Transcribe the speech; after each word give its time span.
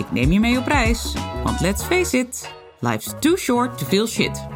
Ik 0.00 0.12
neem 0.12 0.32
je 0.32 0.40
mee 0.40 0.58
op 0.58 0.66
reis, 0.66 1.14
want 1.44 1.60
let's 1.60 1.82
face 1.82 2.18
it, 2.18 2.54
life's 2.78 3.14
too 3.18 3.36
short 3.36 3.78
to 3.78 3.86
feel 3.86 4.06
shit. 4.06 4.46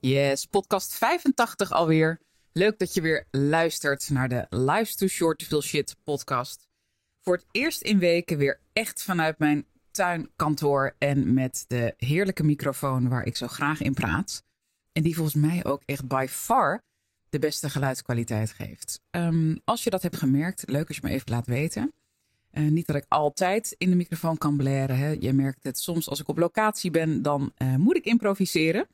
Yes, 0.00 0.44
podcast 0.44 0.94
85 0.94 1.72
alweer. 1.72 2.20
Leuk 2.52 2.78
dat 2.78 2.94
je 2.94 3.00
weer 3.00 3.26
luistert 3.30 4.10
naar 4.10 4.28
de 4.28 4.46
Life's 4.50 4.96
Too 4.96 5.08
Short 5.08 5.38
to 5.38 5.46
Feel 5.46 5.62
Shit 5.62 5.96
podcast. 6.04 6.68
Voor 7.20 7.34
het 7.34 7.46
eerst 7.50 7.82
in 7.82 7.98
weken 7.98 8.38
weer 8.38 8.60
echt 8.72 9.02
vanuit 9.02 9.38
mijn 9.38 9.66
tuinkantoor 9.90 10.94
en 10.98 11.34
met 11.34 11.64
de 11.66 11.94
heerlijke 11.96 12.44
microfoon 12.44 13.08
waar 13.08 13.24
ik 13.24 13.36
zo 13.36 13.46
graag 13.46 13.80
in 13.80 13.94
praat. 13.94 14.42
En 14.92 15.02
die 15.02 15.14
volgens 15.14 15.36
mij 15.36 15.64
ook 15.64 15.82
echt 15.84 16.08
by 16.08 16.26
far 16.28 16.82
de 17.28 17.38
beste 17.38 17.70
geluidskwaliteit 17.70 18.52
geeft. 18.52 19.00
Ehm, 19.10 19.56
als 19.64 19.84
je 19.84 19.90
dat 19.90 20.02
hebt 20.02 20.16
gemerkt, 20.16 20.62
leuk 20.66 20.88
als 20.88 20.96
je 20.96 21.02
me 21.06 21.12
even 21.12 21.30
laat 21.30 21.46
weten. 21.46 21.92
Uh, 22.58 22.70
niet 22.70 22.86
dat 22.86 22.96
ik 22.96 23.04
altijd 23.08 23.74
in 23.78 23.90
de 23.90 23.96
microfoon 23.96 24.38
kan 24.38 24.56
blaren. 24.56 24.96
Hè. 24.96 25.16
Je 25.20 25.32
merkt 25.32 25.64
het 25.64 25.78
soms 25.78 26.08
als 26.08 26.20
ik 26.20 26.28
op 26.28 26.38
locatie 26.38 26.90
ben, 26.90 27.22
dan 27.22 27.52
uh, 27.58 27.76
moet 27.76 27.96
ik 27.96 28.04
improviseren. 28.04 28.86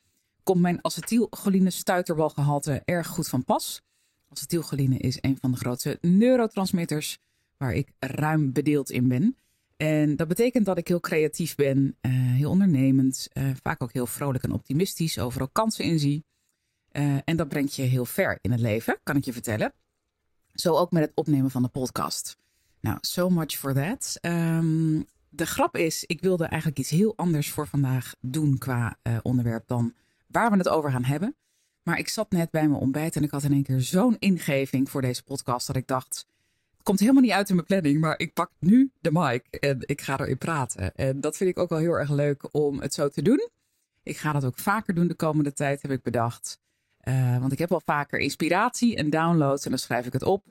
Komt 0.42 0.60
mijn 0.60 0.78
acetylcholine 0.84 1.70
stuiterbalgehalte 1.70 2.82
erg 2.84 3.06
goed 3.06 3.28
van 3.28 3.44
pas. 3.44 3.82
Acetylcholine 4.28 4.98
is 4.98 5.18
een 5.20 5.38
van 5.40 5.50
de 5.50 5.56
grootste 5.56 5.98
neurotransmitters 6.00 7.18
waar 7.56 7.74
ik 7.74 7.92
ruim 7.98 8.52
bedeeld 8.52 8.90
in 8.90 9.08
ben. 9.08 9.36
En 9.76 10.16
dat 10.16 10.28
betekent 10.28 10.64
dat 10.64 10.78
ik 10.78 10.88
heel 10.88 11.00
creatief 11.00 11.54
ben, 11.54 11.96
uh, 12.00 12.12
heel 12.12 12.50
ondernemend, 12.50 13.28
vaak 13.62 13.82
ook 13.82 13.92
heel 13.92 14.06
vrolijk 14.06 14.44
en 14.44 14.52
optimistisch, 14.52 15.18
overal 15.18 15.48
kansen 15.48 15.84
in 15.84 15.98
zie. 15.98 16.24
en 17.24 17.36
dat 17.36 17.48
brengt 17.48 17.74
je 17.74 17.82
heel 17.82 18.04
ver 18.04 18.38
in 18.40 18.50
het 18.50 18.60
leven, 18.60 18.98
kan 19.02 19.16
ik 19.16 19.24
je 19.24 19.32
vertellen. 19.32 19.72
Zo 20.54 20.76
ook 20.76 20.90
met 20.90 21.02
het 21.02 21.12
opnemen 21.14 21.50
van 21.50 21.62
de 21.62 21.68
podcast. 21.68 22.36
Nou, 22.82 22.98
so 23.00 23.30
much 23.30 23.56
for 23.56 23.74
that. 23.74 24.18
Um, 24.22 25.06
de 25.28 25.46
grap 25.46 25.76
is, 25.76 26.04
ik 26.04 26.20
wilde 26.20 26.44
eigenlijk 26.44 26.78
iets 26.78 26.90
heel 26.90 27.16
anders 27.16 27.50
voor 27.50 27.66
vandaag 27.66 28.14
doen 28.20 28.58
qua 28.58 28.96
uh, 29.02 29.18
onderwerp 29.22 29.66
dan 29.66 29.94
waar 30.26 30.50
we 30.50 30.56
het 30.56 30.68
over 30.68 30.90
gaan 30.90 31.04
hebben. 31.04 31.36
Maar 31.82 31.98
ik 31.98 32.08
zat 32.08 32.30
net 32.30 32.50
bij 32.50 32.68
mijn 32.68 32.80
ontbijt 32.80 33.16
en 33.16 33.22
ik 33.22 33.30
had 33.30 33.42
in 33.42 33.52
één 33.52 33.62
keer 33.62 33.80
zo'n 33.80 34.16
ingeving 34.18 34.90
voor 34.90 35.02
deze 35.02 35.22
podcast 35.22 35.66
dat 35.66 35.76
ik 35.76 35.86
dacht, 35.86 36.26
het 36.72 36.82
komt 36.82 37.00
helemaal 37.00 37.22
niet 37.22 37.30
uit 37.30 37.48
in 37.48 37.54
mijn 37.54 37.66
planning, 37.66 38.00
maar 38.00 38.18
ik 38.18 38.32
pak 38.32 38.50
nu 38.58 38.90
de 39.00 39.12
mic 39.12 39.46
en 39.50 39.78
ik 39.80 40.00
ga 40.00 40.18
erin 40.18 40.38
praten. 40.38 40.94
En 40.94 41.20
dat 41.20 41.36
vind 41.36 41.50
ik 41.50 41.58
ook 41.58 41.68
wel 41.68 41.78
heel 41.78 41.98
erg 41.98 42.10
leuk 42.10 42.54
om 42.54 42.80
het 42.80 42.94
zo 42.94 43.08
te 43.08 43.22
doen. 43.22 43.48
Ik 44.02 44.16
ga 44.16 44.32
dat 44.32 44.44
ook 44.44 44.58
vaker 44.58 44.94
doen 44.94 45.08
de 45.08 45.14
komende 45.14 45.52
tijd, 45.52 45.82
heb 45.82 45.90
ik 45.90 46.02
bedacht. 46.02 46.60
Uh, 47.04 47.38
want 47.38 47.52
ik 47.52 47.58
heb 47.58 47.68
wel 47.68 47.82
vaker 47.84 48.18
inspiratie 48.18 48.96
en 48.96 49.10
downloads 49.10 49.64
en 49.64 49.70
dan 49.70 49.78
schrijf 49.78 50.06
ik 50.06 50.12
het 50.12 50.22
op. 50.22 50.44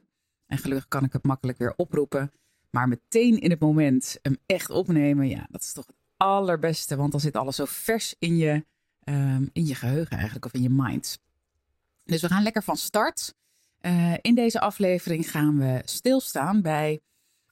En 0.51 0.57
gelukkig 0.57 0.87
kan 0.87 1.03
ik 1.03 1.13
het 1.13 1.23
makkelijk 1.23 1.57
weer 1.57 1.73
oproepen. 1.75 2.31
Maar 2.69 2.87
meteen 2.87 3.39
in 3.39 3.49
het 3.49 3.59
moment 3.59 4.17
hem 4.21 4.37
echt 4.45 4.69
opnemen, 4.69 5.27
ja, 5.27 5.47
dat 5.49 5.61
is 5.61 5.73
toch 5.73 5.85
het 5.85 5.95
allerbeste. 6.17 6.95
Want 6.95 7.11
dan 7.11 7.19
zit 7.19 7.35
alles 7.35 7.55
zo 7.55 7.65
vers 7.67 8.15
in 8.19 8.37
je, 8.37 8.65
um, 9.03 9.49
in 9.53 9.65
je 9.65 9.75
geheugen 9.75 10.15
eigenlijk, 10.15 10.45
of 10.45 10.53
in 10.53 10.61
je 10.61 10.69
mind. 10.69 11.19
Dus 12.03 12.21
we 12.21 12.27
gaan 12.27 12.43
lekker 12.43 12.63
van 12.63 12.77
start. 12.77 13.35
Uh, 13.81 14.13
in 14.21 14.35
deze 14.35 14.59
aflevering 14.59 15.31
gaan 15.31 15.57
we 15.57 15.81
stilstaan 15.85 16.61
bij 16.61 17.01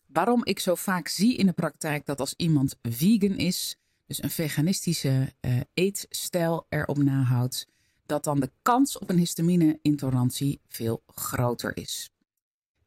waarom 0.06 0.45
ik 0.45 0.59
zo 0.59 0.75
vaak 0.75 1.07
zie 1.07 1.35
in 1.35 1.45
de 1.45 1.53
praktijk 1.53 2.06
dat 2.06 2.19
als 2.19 2.34
iemand 2.38 2.75
vegan 2.81 3.38
is, 3.38 3.78
dus 4.06 4.24
een 4.24 4.29
veganistische 4.29 5.34
uh, 5.41 5.59
eetstijl 5.74 6.66
erop 6.69 6.97
nahoudt, 6.97 7.68
dat 8.06 8.24
dan 8.24 8.40
de 8.40 8.51
kans 8.62 8.97
op 8.97 9.09
een 9.09 9.18
histamine-intolerantie 9.18 10.62
veel 10.68 11.03
groter 11.06 11.78
is. 11.78 12.12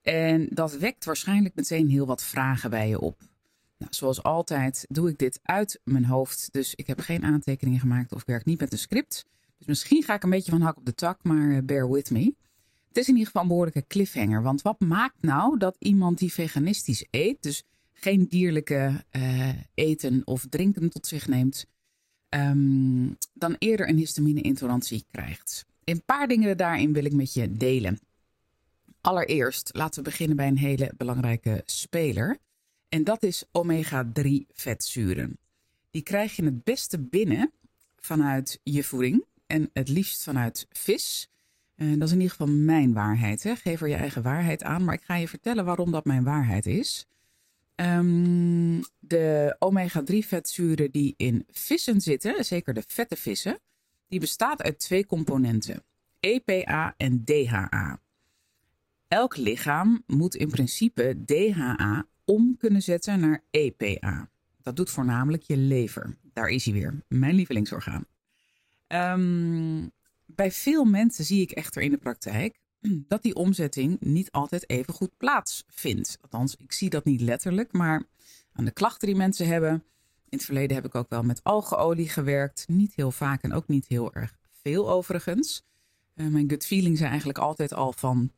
En 0.03 0.47
dat 0.51 0.77
wekt 0.77 1.05
waarschijnlijk 1.05 1.55
meteen 1.55 1.89
heel 1.89 2.07
wat 2.07 2.23
vragen 2.23 2.71
bij 2.71 2.89
je 2.89 3.01
op. 3.01 3.21
Nou, 3.79 3.95
zoals 3.95 4.23
altijd 4.23 4.87
doe 4.89 5.09
ik 5.09 5.19
dit 5.19 5.41
uit 5.43 5.81
mijn 5.85 6.05
hoofd, 6.05 6.49
dus 6.53 6.75
ik 6.75 6.87
heb 6.87 7.01
geen 7.01 7.23
aantekeningen 7.23 7.81
gemaakt 7.81 8.13
of 8.13 8.25
werk 8.25 8.45
niet 8.45 8.61
met 8.61 8.73
een 8.73 8.79
script. 8.79 9.25
Dus 9.59 9.67
misschien 9.67 10.03
ga 10.03 10.15
ik 10.15 10.23
een 10.23 10.31
beetje 10.31 10.51
van 10.51 10.61
hak 10.61 10.77
op 10.77 10.87
de 10.87 10.95
tak, 10.95 11.23
maar 11.23 11.51
eh, 11.51 11.63
bear 11.63 11.91
with 11.91 12.11
me. 12.11 12.35
Het 12.89 12.97
is 12.97 13.09
in 13.09 13.13
ieder 13.13 13.27
geval 13.27 13.43
een 13.43 13.49
behoorlijke 13.49 13.85
cliffhanger, 13.87 14.43
want 14.43 14.63
wat 14.63 14.81
maakt 14.81 15.23
nou 15.23 15.59
dat 15.59 15.77
iemand 15.79 16.19
die 16.19 16.33
veganistisch 16.33 17.07
eet, 17.11 17.43
dus 17.43 17.65
geen 17.93 18.27
dierlijke 18.29 19.05
uh, 19.13 19.49
eten 19.75 20.23
of 20.25 20.47
drinken 20.49 20.91
tot 20.91 21.07
zich 21.07 21.27
neemt, 21.27 21.67
um, 22.29 23.17
dan 23.35 23.57
eerder 23.59 23.89
een 23.89 23.97
histamine-intolerantie 23.97 25.05
krijgt? 25.11 25.65
Een 25.85 26.05
paar 26.05 26.29
dingen 26.29 26.57
daarin 26.57 26.93
wil 26.93 27.05
ik 27.05 27.13
met 27.13 27.33
je 27.33 27.57
delen. 27.57 27.99
Allereerst 29.03 29.71
laten 29.73 30.03
we 30.03 30.11
beginnen 30.11 30.37
bij 30.37 30.47
een 30.47 30.59
hele 30.59 30.93
belangrijke 30.97 31.63
speler. 31.65 32.39
En 32.89 33.05
dat 33.05 33.23
is 33.23 33.45
omega-3 33.53 34.31
vetzuren. 34.53 35.39
Die 35.91 36.03
krijg 36.03 36.37
je 36.37 36.45
het 36.45 36.65
beste 36.65 36.99
binnen 36.99 37.53
vanuit 37.97 38.61
je 38.63 38.85
voeding 38.85 39.25
en 39.47 39.71
het 39.73 39.89
liefst 39.89 40.23
vanuit 40.23 40.67
vis. 40.71 41.31
En 41.77 41.99
dat 41.99 42.09
is 42.09 42.15
in 42.15 42.21
ieder 42.21 42.37
geval 42.37 42.55
mijn 42.55 42.93
waarheid. 42.93 43.43
Hè? 43.43 43.57
Geef 43.57 43.81
er 43.81 43.89
je 43.89 43.95
eigen 43.95 44.23
waarheid 44.23 44.63
aan, 44.63 44.85
maar 44.85 44.95
ik 44.95 45.05
ga 45.05 45.15
je 45.15 45.29
vertellen 45.29 45.65
waarom 45.65 45.91
dat 45.91 46.05
mijn 46.05 46.25
waarheid 46.25 46.67
is. 46.67 47.07
Um, 47.77 48.81
de 48.99 49.57
omega-3 49.59 50.19
vetzuren 50.19 50.91
die 50.91 51.15
in 51.17 51.47
vissen 51.51 52.01
zitten, 52.01 52.45
zeker 52.45 52.75
de 52.75 52.83
vette 52.87 53.17
vissen, 53.17 53.59
die 54.09 54.21
bestaat 54.21 54.63
uit 54.63 54.79
twee 54.79 55.07
componenten: 55.07 55.83
EPA 56.21 56.95
en 56.97 57.25
DHA. 57.25 58.01
Elk 59.13 59.37
lichaam 59.37 60.03
moet 60.07 60.35
in 60.35 60.49
principe 60.49 61.23
DHA 61.25 62.07
om 62.25 62.57
kunnen 62.59 62.83
zetten 62.83 63.21
naar 63.21 63.45
EPA. 63.51 64.31
Dat 64.63 64.77
doet 64.77 64.91
voornamelijk 64.91 65.43
je 65.43 65.57
lever. 65.57 66.17
Daar 66.33 66.49
is 66.49 66.65
hij 66.65 66.75
weer, 66.75 67.03
mijn 67.09 67.35
lievelingsorgaan. 67.35 68.07
Um, 68.89 69.93
bij 70.27 70.53
veel 70.53 70.85
mensen 70.85 71.25
zie 71.25 71.41
ik 71.41 71.51
echter 71.51 71.83
in 71.83 71.91
de 71.91 71.97
praktijk 71.97 72.59
dat 73.09 73.23
die 73.23 73.35
omzetting 73.35 74.01
niet 74.01 74.31
altijd 74.31 74.71
even 74.71 74.95
goed 74.95 75.17
plaatsvindt. 75.17 76.19
Althans, 76.21 76.57
ik 76.57 76.73
zie 76.73 76.91
dat 76.91 77.05
niet 77.05 77.21
letterlijk, 77.21 77.73
maar 77.73 78.03
aan 78.53 78.65
de 78.65 78.73
klachten 78.73 79.09
die 79.09 79.17
mensen 79.17 79.47
hebben. 79.47 79.73
In 80.29 80.39
het 80.39 80.45
verleden 80.45 80.77
heb 80.77 80.85
ik 80.87 80.95
ook 80.95 81.11
wel 81.11 81.23
met 81.23 81.45
algeolie 81.45 82.09
gewerkt. 82.09 82.65
Niet 82.69 82.95
heel 82.95 83.11
vaak 83.11 83.43
en 83.43 83.53
ook 83.53 83.69
niet 83.69 83.87
heel 83.89 84.13
erg 84.13 84.39
veel 84.63 84.91
overigens. 84.91 85.63
Uh, 86.15 86.27
mijn 86.27 86.51
gut 86.51 86.67
feeling 86.67 86.97
zijn 86.97 87.11
eigenlijk 87.11 87.39
altijd 87.39 87.73
al 87.75 87.93
van 87.93 88.33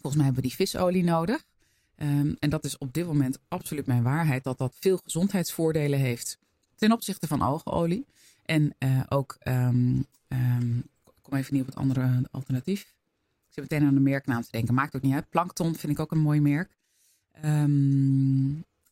Volgens 0.00 0.14
mij 0.14 0.24
hebben 0.24 0.42
we 0.42 0.48
die 0.48 0.56
visolie 0.56 1.04
nodig. 1.04 1.44
Um, 1.98 2.36
en 2.38 2.50
dat 2.50 2.64
is 2.64 2.78
op 2.78 2.92
dit 2.92 3.06
moment 3.06 3.38
absoluut 3.48 3.86
mijn 3.86 4.02
waarheid, 4.02 4.44
dat 4.44 4.58
dat 4.58 4.76
veel 4.80 4.96
gezondheidsvoordelen 4.96 5.98
heeft 5.98 6.38
ten 6.74 6.92
opzichte 6.92 7.26
van 7.26 7.40
algeolie. 7.40 8.06
En 8.44 8.74
uh, 8.78 9.02
ook, 9.08 9.36
um, 9.44 10.06
um, 10.28 10.78
ik 11.04 11.22
kom 11.22 11.34
even 11.34 11.54
niet 11.54 11.62
op 11.62 11.68
het 11.68 11.76
andere 11.76 12.28
alternatief. 12.30 12.80
Ik 12.80 13.52
zit 13.62 13.70
meteen 13.70 13.88
aan 13.88 13.94
de 13.94 14.00
merknaam 14.00 14.42
te 14.42 14.50
denken, 14.50 14.74
maakt 14.74 14.96
ook 14.96 15.02
niet 15.02 15.14
uit. 15.14 15.30
Plankton 15.30 15.74
vind 15.74 15.92
ik 15.92 16.00
ook 16.00 16.10
een 16.10 16.18
mooi 16.18 16.40
merk. 16.40 16.76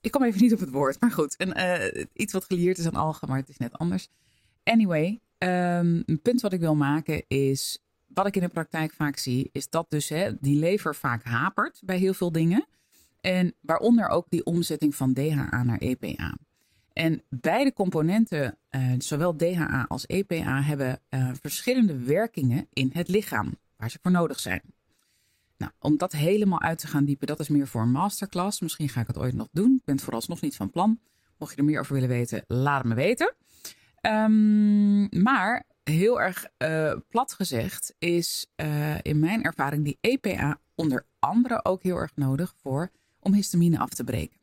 ik 0.01 0.11
kom 0.11 0.23
even 0.23 0.41
niet 0.41 0.53
op 0.53 0.61
het 0.61 0.71
woord, 0.71 1.01
maar 1.01 1.13
goed. 1.13 1.37
En, 1.37 1.59
uh, 1.59 2.05
iets 2.13 2.33
wat 2.33 2.45
gelieerd 2.45 2.79
is 2.79 2.87
aan 2.87 2.95
algen, 2.95 3.29
maar 3.29 3.39
het 3.39 3.49
is 3.49 3.57
net 3.57 3.79
anders. 3.79 4.09
Anyway, 4.63 5.21
een 5.39 6.21
punt 6.23 6.41
wat 6.41 6.53
ik 6.53 6.61
wil 6.61 6.75
maken 6.75 7.25
is 7.29 7.84
wat 8.15 8.27
ik 8.27 8.37
in 8.37 8.43
de 8.43 8.49
praktijk 8.49 8.93
vaak 8.93 9.17
zie, 9.17 9.49
is 9.53 9.69
dat 9.69 9.87
dus 9.89 10.09
hè, 10.09 10.31
die 10.41 10.59
lever 10.59 10.95
vaak 10.95 11.25
hapert 11.25 11.81
bij 11.85 11.99
heel 11.99 12.15
veel 12.15 12.33
dingen. 12.33 12.67
En 13.21 13.55
waaronder 13.61 14.09
ook 14.09 14.27
die 14.29 14.45
omzetting 14.45 14.95
van 14.95 15.13
DHA 15.13 15.63
naar 15.63 15.79
EPA. 15.79 16.37
En 16.93 17.23
beide 17.29 17.73
componenten, 17.73 18.59
uh, 18.71 18.93
zowel 18.99 19.37
DHA 19.37 19.85
als 19.89 20.07
EPA, 20.07 20.63
hebben 20.63 21.01
uh, 21.11 21.31
verschillende 21.41 21.99
werkingen 21.99 22.67
in 22.73 22.91
het 22.93 23.09
lichaam 23.09 23.55
waar 23.77 23.91
ze 23.91 23.99
voor 24.03 24.11
nodig 24.11 24.41
zijn. 24.41 24.63
Nou, 25.57 25.73
om 25.79 25.97
dat 25.97 26.13
helemaal 26.13 26.61
uit 26.61 26.79
te 26.79 26.87
gaan 26.87 27.05
diepen, 27.05 27.27
dat 27.27 27.41
is 27.41 27.49
meer 27.49 27.67
voor 27.67 27.83
een 27.83 27.91
masterclass. 27.91 28.61
Misschien 28.61 28.89
ga 28.89 29.01
ik 29.01 29.07
het 29.07 29.19
ooit 29.19 29.35
nog 29.35 29.49
doen. 29.53 29.75
Ik 29.75 29.85
ben 29.85 29.95
het 29.95 30.05
vooralsnog 30.05 30.41
niet 30.41 30.57
van 30.57 30.71
plan. 30.71 31.01
Mocht 31.39 31.51
je 31.51 31.57
er 31.57 31.65
meer 31.65 31.81
over 31.81 31.95
willen 31.95 32.09
weten, 32.09 32.45
laat 32.47 32.79
het 32.79 32.87
me 32.87 32.95
weten. 32.95 33.35
Um, 34.03 35.23
maar 35.23 35.65
heel 35.85 36.21
erg 36.21 36.47
uh, 36.59 36.95
plat 37.09 37.33
gezegd 37.33 37.95
is 37.99 38.47
uh, 38.57 38.97
in 39.03 39.19
mijn 39.19 39.43
ervaring 39.43 39.85
die 39.85 39.99
EPA 40.01 40.61
onder 40.75 41.07
andere 41.19 41.65
ook 41.65 41.83
heel 41.83 41.97
erg 41.97 42.17
nodig 42.17 42.55
voor 42.57 42.91
om 43.19 43.33
histamine 43.33 43.79
af 43.79 43.89
te 43.89 44.05
breken. 44.05 44.39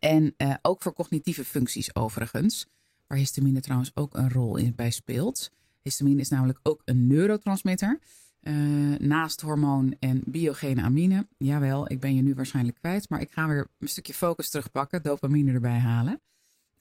En 0.00 0.34
uh, 0.36 0.54
ook 0.62 0.82
voor 0.82 0.92
cognitieve 0.92 1.44
functies 1.44 1.94
overigens, 1.94 2.66
waar 3.06 3.18
histamine 3.18 3.60
trouwens 3.60 3.90
ook 3.94 4.14
een 4.14 4.30
rol 4.30 4.56
in 4.56 4.74
bij 4.74 4.90
speelt. 4.90 5.50
Histamine 5.82 6.20
is 6.20 6.28
namelijk 6.28 6.58
ook 6.62 6.82
een 6.84 7.06
neurotransmitter. 7.06 8.00
Naast 8.98 9.40
hormoon 9.40 9.96
en 9.98 10.22
biogene 10.26 10.82
amine. 10.82 11.26
Jawel, 11.36 11.90
ik 11.90 12.00
ben 12.00 12.14
je 12.14 12.22
nu 12.22 12.34
waarschijnlijk 12.34 12.76
kwijt, 12.76 13.08
maar 13.08 13.20
ik 13.20 13.32
ga 13.32 13.48
weer 13.48 13.66
een 13.78 13.88
stukje 13.88 14.14
focus 14.14 14.50
terugpakken, 14.50 15.02
dopamine 15.02 15.52
erbij 15.52 15.78
halen. 15.78 16.20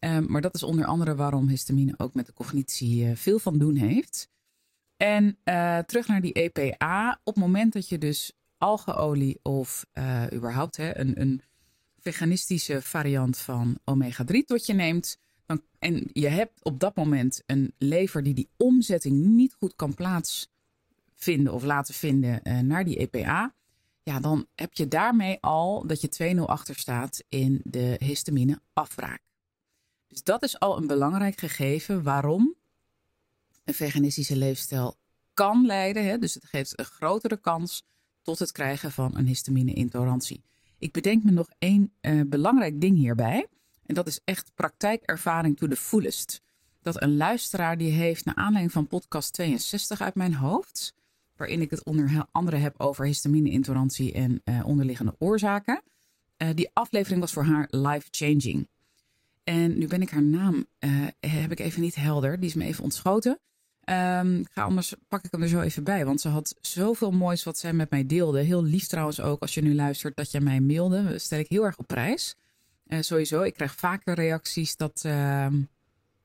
Um, 0.04 0.26
maar 0.32 0.42
dat 0.42 0.56
is 0.56 0.64
onder 0.64 0.86
andere 0.86 1.16
waarom 1.16 1.48
histamine 1.48 1.94
ook 1.98 2.14
met 2.14 2.26
de 2.26 2.34
cognitie 2.34 3.06
uh, 3.06 3.16
veel 3.16 3.40
van 3.40 3.58
doen 3.58 3.76
heeft. 3.76 4.30
En 4.98 5.38
uh, 5.46 5.78
terug 5.78 6.08
naar 6.08 6.22
die 6.22 6.34
EPA. 6.34 7.20
Op 7.24 7.36
het 7.36 7.44
moment 7.44 7.74
dat 7.74 7.90
je 7.90 7.98
dus 7.98 8.32
algeolie 8.58 9.40
of 9.42 9.86
überhaupt 10.34 10.78
hè, 10.78 10.98
een, 10.98 11.22
een 11.22 11.42
veganistische 12.00 12.82
variant 12.82 13.38
van 13.38 13.78
omega-3 13.84 14.38
tot 14.46 14.66
je 14.66 14.74
neemt, 14.74 15.18
dan, 15.46 15.62
en 15.80 16.10
je 16.14 16.28
hebt 16.28 16.64
op 16.64 16.80
dat 16.80 16.96
moment 16.96 17.44
een 17.46 17.74
lever 17.78 18.24
die 18.24 18.34
die 18.34 18.50
omzetting 18.58 19.26
niet 19.26 19.54
goed 19.54 19.76
kan 19.76 19.94
plaatsvinden 19.94 21.54
of 21.54 21.64
laten 21.64 21.94
vinden 21.94 22.68
naar 22.68 22.86
die 22.86 22.98
EPA, 22.98 23.54
ja, 24.04 24.20
dan 24.20 24.48
heb 24.56 24.74
je 24.74 24.88
daarmee 24.88 25.38
al 25.42 25.88
dat 25.88 26.02
je 26.02 26.36
2-0 26.36 26.40
achter 26.40 26.76
staat 26.76 27.24
in 27.30 27.62
de 27.64 27.96
histamine 27.98 28.62
afbraak. 28.74 29.23
Dus 30.14 30.24
dat 30.24 30.44
is 30.44 30.60
al 30.60 30.78
een 30.78 30.88
belangrijk 30.88 31.40
gegeven 31.40 32.04
waarom 32.04 32.56
een 33.64 33.74
veganistische 33.74 34.36
leefstijl 34.36 34.98
kan 35.34 35.66
leiden. 35.66 36.06
Hè? 36.06 36.18
Dus 36.18 36.34
het 36.34 36.46
geeft 36.46 36.80
een 36.80 36.86
grotere 36.86 37.38
kans 37.38 37.86
tot 38.22 38.40
het 38.40 38.52
krijgen 38.52 38.92
van 38.92 39.18
een 39.18 39.28
histamine-intolerantie. 39.28 40.44
Ik 40.78 40.92
bedenk 40.92 41.24
me 41.24 41.32
nog 41.32 41.48
één 41.58 41.94
uh, 42.02 42.22
belangrijk 42.28 42.82
ding 42.82 42.98
hierbij. 42.98 43.48
En 43.86 43.96
dat 43.96 44.08
is 44.08 44.20
echt 44.24 44.52
praktijkervaring 44.56 45.58
to 45.58 45.68
the 45.68 45.76
fullest. 45.76 46.42
Dat 46.82 47.02
een 47.02 47.18
luisteraar 47.18 47.78
die 47.78 47.92
heeft, 47.92 48.26
naar 48.26 48.36
aanleiding 48.36 48.72
van 48.72 48.88
podcast 48.88 49.34
62 49.34 50.02
uit 50.02 50.16
mijn 50.16 50.34
hoofd, 50.34 50.94
waarin 51.36 51.62
ik 51.62 51.70
het 51.70 51.84
onder 51.84 52.28
andere 52.32 52.58
heb 52.58 52.80
over 52.80 53.06
histamine-intolerantie 53.06 54.14
en 54.14 54.42
uh, 54.46 54.66
onderliggende 54.66 55.16
oorzaken. 55.20 55.82
Uh, 56.38 56.50
die 56.54 56.70
aflevering 56.74 57.20
was 57.20 57.34
voor 57.34 57.44
haar 57.44 57.68
life-changing. 57.70 58.68
En 59.44 59.78
nu 59.78 59.88
ben 59.88 60.02
ik 60.02 60.10
haar 60.10 60.24
naam, 60.24 60.66
heb 61.20 61.52
ik 61.52 61.60
even 61.60 61.82
niet 61.82 61.96
helder, 61.96 62.40
die 62.40 62.50
is 62.50 62.56
me 62.56 62.64
even 62.64 62.84
ontschoten. 62.84 63.40
Um, 63.90 64.40
ik 64.40 64.50
ga 64.52 64.64
anders 64.64 64.94
pak 65.08 65.24
ik 65.24 65.32
hem 65.32 65.42
er 65.42 65.48
zo 65.48 65.62
even 65.62 65.84
bij. 65.84 66.06
Want 66.06 66.22
ze 66.22 66.28
had 66.30 66.56
zoveel 66.62 67.12
moois 67.12 67.44
wat 67.44 67.58
zij 67.58 67.74
met 67.74 67.90
mij 67.90 68.06
deelde. 68.06 68.42
Heel 68.42 68.64
lief 68.64 68.88
trouwens 68.88 69.22
ook 69.22 69.42
als 69.42 69.54
je 69.54 69.62
nu 69.62 69.76
luistert 69.76 70.16
dat 70.16 70.32
je 70.32 70.42
mij 70.42 70.60
mailde. 70.60 71.10
Dat 71.10 71.22
stel 71.22 71.40
ik 71.40 71.50
heel 71.50 71.66
erg 71.66 71.78
op 71.78 71.88
prijs. 71.88 72.36
Uh, 72.88 73.02
sowieso, 73.02 73.42
ik 73.42 73.54
krijg 73.54 73.76
vaker 73.76 74.14
reacties 74.14 74.76
dat. 74.76 75.04
Uh, 75.06 75.14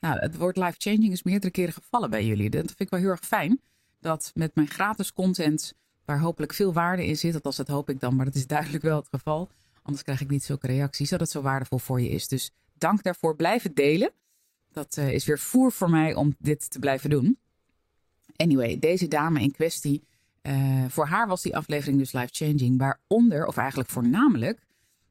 nou, 0.00 0.18
het 0.18 0.36
woord 0.36 0.56
life 0.56 0.74
changing 0.78 1.12
is 1.12 1.22
meerdere 1.22 1.52
keren 1.52 1.72
gevallen 1.72 2.10
bij 2.10 2.26
jullie. 2.26 2.50
Dat 2.50 2.60
vind 2.60 2.80
ik 2.80 2.90
wel 2.90 3.00
heel 3.00 3.08
erg 3.10 3.26
fijn. 3.26 3.60
Dat 4.00 4.30
met 4.34 4.54
mijn 4.54 4.68
gratis 4.68 5.12
content, 5.12 5.74
waar 6.04 6.20
hopelijk 6.20 6.52
veel 6.52 6.72
waarde 6.72 7.06
in 7.06 7.16
zit, 7.16 7.34
althans 7.34 7.56
dat 7.56 7.68
hoop 7.68 7.90
ik 7.90 8.00
dan, 8.00 8.16
maar 8.16 8.24
dat 8.24 8.34
is 8.34 8.46
duidelijk 8.46 8.82
wel 8.82 8.96
het 8.96 9.08
geval. 9.10 9.50
Anders 9.82 10.04
krijg 10.04 10.20
ik 10.20 10.30
niet 10.30 10.44
zulke 10.44 10.66
reacties, 10.66 11.10
dat 11.10 11.20
het 11.20 11.30
zo 11.30 11.42
waardevol 11.42 11.78
voor 11.78 12.00
je 12.00 12.08
is. 12.08 12.28
Dus 12.28 12.50
dank 12.80 13.02
daarvoor. 13.02 13.36
Blijf 13.36 13.62
het 13.62 13.76
delen. 13.76 14.12
Dat 14.72 14.96
uh, 14.96 15.12
is 15.12 15.24
weer 15.24 15.38
voer 15.38 15.72
voor 15.72 15.90
mij 15.90 16.14
om 16.14 16.34
dit 16.38 16.70
te 16.70 16.78
blijven 16.78 17.10
doen. 17.10 17.38
Anyway, 18.36 18.78
deze 18.78 19.08
dame 19.08 19.40
in 19.40 19.50
kwestie, 19.50 20.06
uh, 20.42 20.84
voor 20.88 21.06
haar 21.06 21.28
was 21.28 21.42
die 21.42 21.56
aflevering 21.56 21.98
dus 21.98 22.12
life-changing. 22.12 22.78
Waaronder, 22.78 23.46
of 23.46 23.56
eigenlijk 23.56 23.90
voornamelijk, 23.90 24.66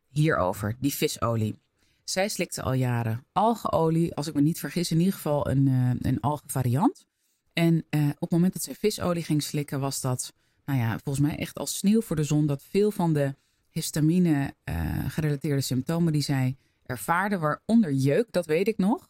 hierover, 0.09 0.75
die 0.79 0.93
visolie. 0.93 1.55
Zij 2.03 2.29
slikte 2.29 2.61
al 2.61 2.73
jaren 2.73 3.25
algeolie, 3.31 4.15
als 4.15 4.27
ik 4.27 4.33
me 4.33 4.41
niet 4.41 4.59
vergis, 4.59 4.91
in 4.91 4.97
ieder 4.97 5.13
geval 5.13 5.49
een, 5.49 5.67
uh, 5.67 5.91
een 5.99 6.19
algevariant. 6.19 7.05
En 7.53 7.85
op 7.89 8.19
het 8.19 8.31
moment 8.31 8.53
dat 8.53 8.63
zij 8.63 8.75
visolie 8.75 9.23
ging 9.23 9.43
slikken, 9.43 9.79
was 9.79 10.01
dat, 10.01 10.33
nou 10.65 10.79
ja, 10.79 10.99
volgens 11.03 11.27
mij 11.27 11.37
echt 11.37 11.57
als 11.57 11.77
sneeuw 11.77 12.01
voor 12.01 12.15
de 12.15 12.23
zon, 12.23 12.45
dat 12.45 12.63
veel 12.69 12.91
van 12.91 13.13
de 13.13 13.35
histamine 13.69 14.53
gerelateerde 15.07 15.61
symptomen 15.61 16.13
die 16.13 16.21
zij 16.21 16.55
ervaarde, 16.87 17.37
waaronder 17.37 17.91
jeuk, 17.91 18.27
dat 18.31 18.45
weet 18.45 18.67
ik 18.67 18.77
nog, 18.77 19.09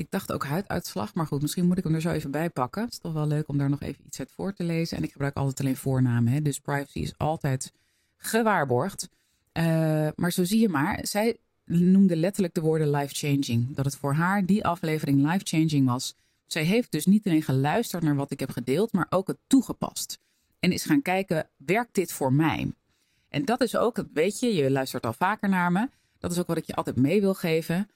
ik 0.00 0.10
dacht 0.10 0.32
ook 0.32 0.44
huiduitslag, 0.44 1.14
maar 1.14 1.26
goed, 1.26 1.42
misschien 1.42 1.66
moet 1.66 1.78
ik 1.78 1.84
hem 1.84 1.94
er 1.94 2.00
zo 2.00 2.10
even 2.10 2.30
bij 2.30 2.50
pakken. 2.50 2.82
Het 2.82 2.92
is 2.92 2.98
toch 2.98 3.12
wel 3.12 3.26
leuk 3.26 3.48
om 3.48 3.58
daar 3.58 3.70
nog 3.70 3.80
even 3.80 4.04
iets 4.06 4.18
uit 4.18 4.32
voor 4.32 4.52
te 4.52 4.64
lezen. 4.64 4.96
En 4.96 5.02
ik 5.02 5.12
gebruik 5.12 5.36
altijd 5.36 5.60
alleen 5.60 5.76
voornamen, 5.76 6.32
hè? 6.32 6.42
dus 6.42 6.60
privacy 6.60 6.98
is 6.98 7.14
altijd 7.16 7.72
gewaarborgd. 8.16 9.08
Uh, 9.52 10.08
maar 10.16 10.32
zo 10.32 10.44
zie 10.44 10.60
je 10.60 10.68
maar, 10.68 10.98
zij 11.02 11.36
noemde 11.64 12.16
letterlijk 12.16 12.54
de 12.54 12.60
woorden 12.60 12.90
life-changing. 12.90 13.74
Dat 13.74 13.84
het 13.84 13.96
voor 13.96 14.14
haar 14.14 14.46
die 14.46 14.64
aflevering 14.64 15.30
life-changing 15.30 15.86
was. 15.86 16.16
Zij 16.46 16.62
heeft 16.62 16.92
dus 16.92 17.06
niet 17.06 17.26
alleen 17.26 17.42
geluisterd 17.42 18.02
naar 18.02 18.16
wat 18.16 18.30
ik 18.30 18.40
heb 18.40 18.50
gedeeld, 18.50 18.92
maar 18.92 19.06
ook 19.10 19.26
het 19.26 19.38
toegepast. 19.46 20.18
En 20.58 20.72
is 20.72 20.84
gaan 20.84 21.02
kijken, 21.02 21.48
werkt 21.56 21.94
dit 21.94 22.12
voor 22.12 22.32
mij? 22.32 22.72
En 23.28 23.44
dat 23.44 23.60
is 23.60 23.76
ook, 23.76 24.04
weet 24.12 24.40
je, 24.40 24.54
je 24.54 24.70
luistert 24.70 25.06
al 25.06 25.12
vaker 25.12 25.48
naar 25.48 25.72
me. 25.72 25.88
Dat 26.20 26.30
is 26.30 26.38
ook 26.38 26.46
wat 26.46 26.56
ik 26.56 26.66
je 26.66 26.74
altijd 26.74 26.96
mee 26.96 27.20
wil 27.20 27.34
geven 27.34 27.88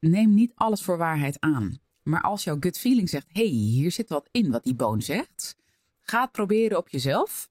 neem 0.00 0.34
niet 0.34 0.52
alles 0.54 0.82
voor 0.82 0.98
waarheid 0.98 1.40
aan. 1.40 1.78
Maar 2.02 2.22
als 2.22 2.44
jouw 2.44 2.56
gut 2.60 2.78
feeling 2.78 3.08
zegt: 3.08 3.26
hey, 3.32 3.44
hier 3.44 3.92
zit 3.92 4.08
wat 4.08 4.28
in 4.30 4.50
wat 4.50 4.64
die 4.64 4.74
boon 4.74 5.02
zegt, 5.02 5.56
ga 6.00 6.20
het 6.20 6.32
proberen 6.32 6.78
op 6.78 6.88
jezelf. 6.88 7.50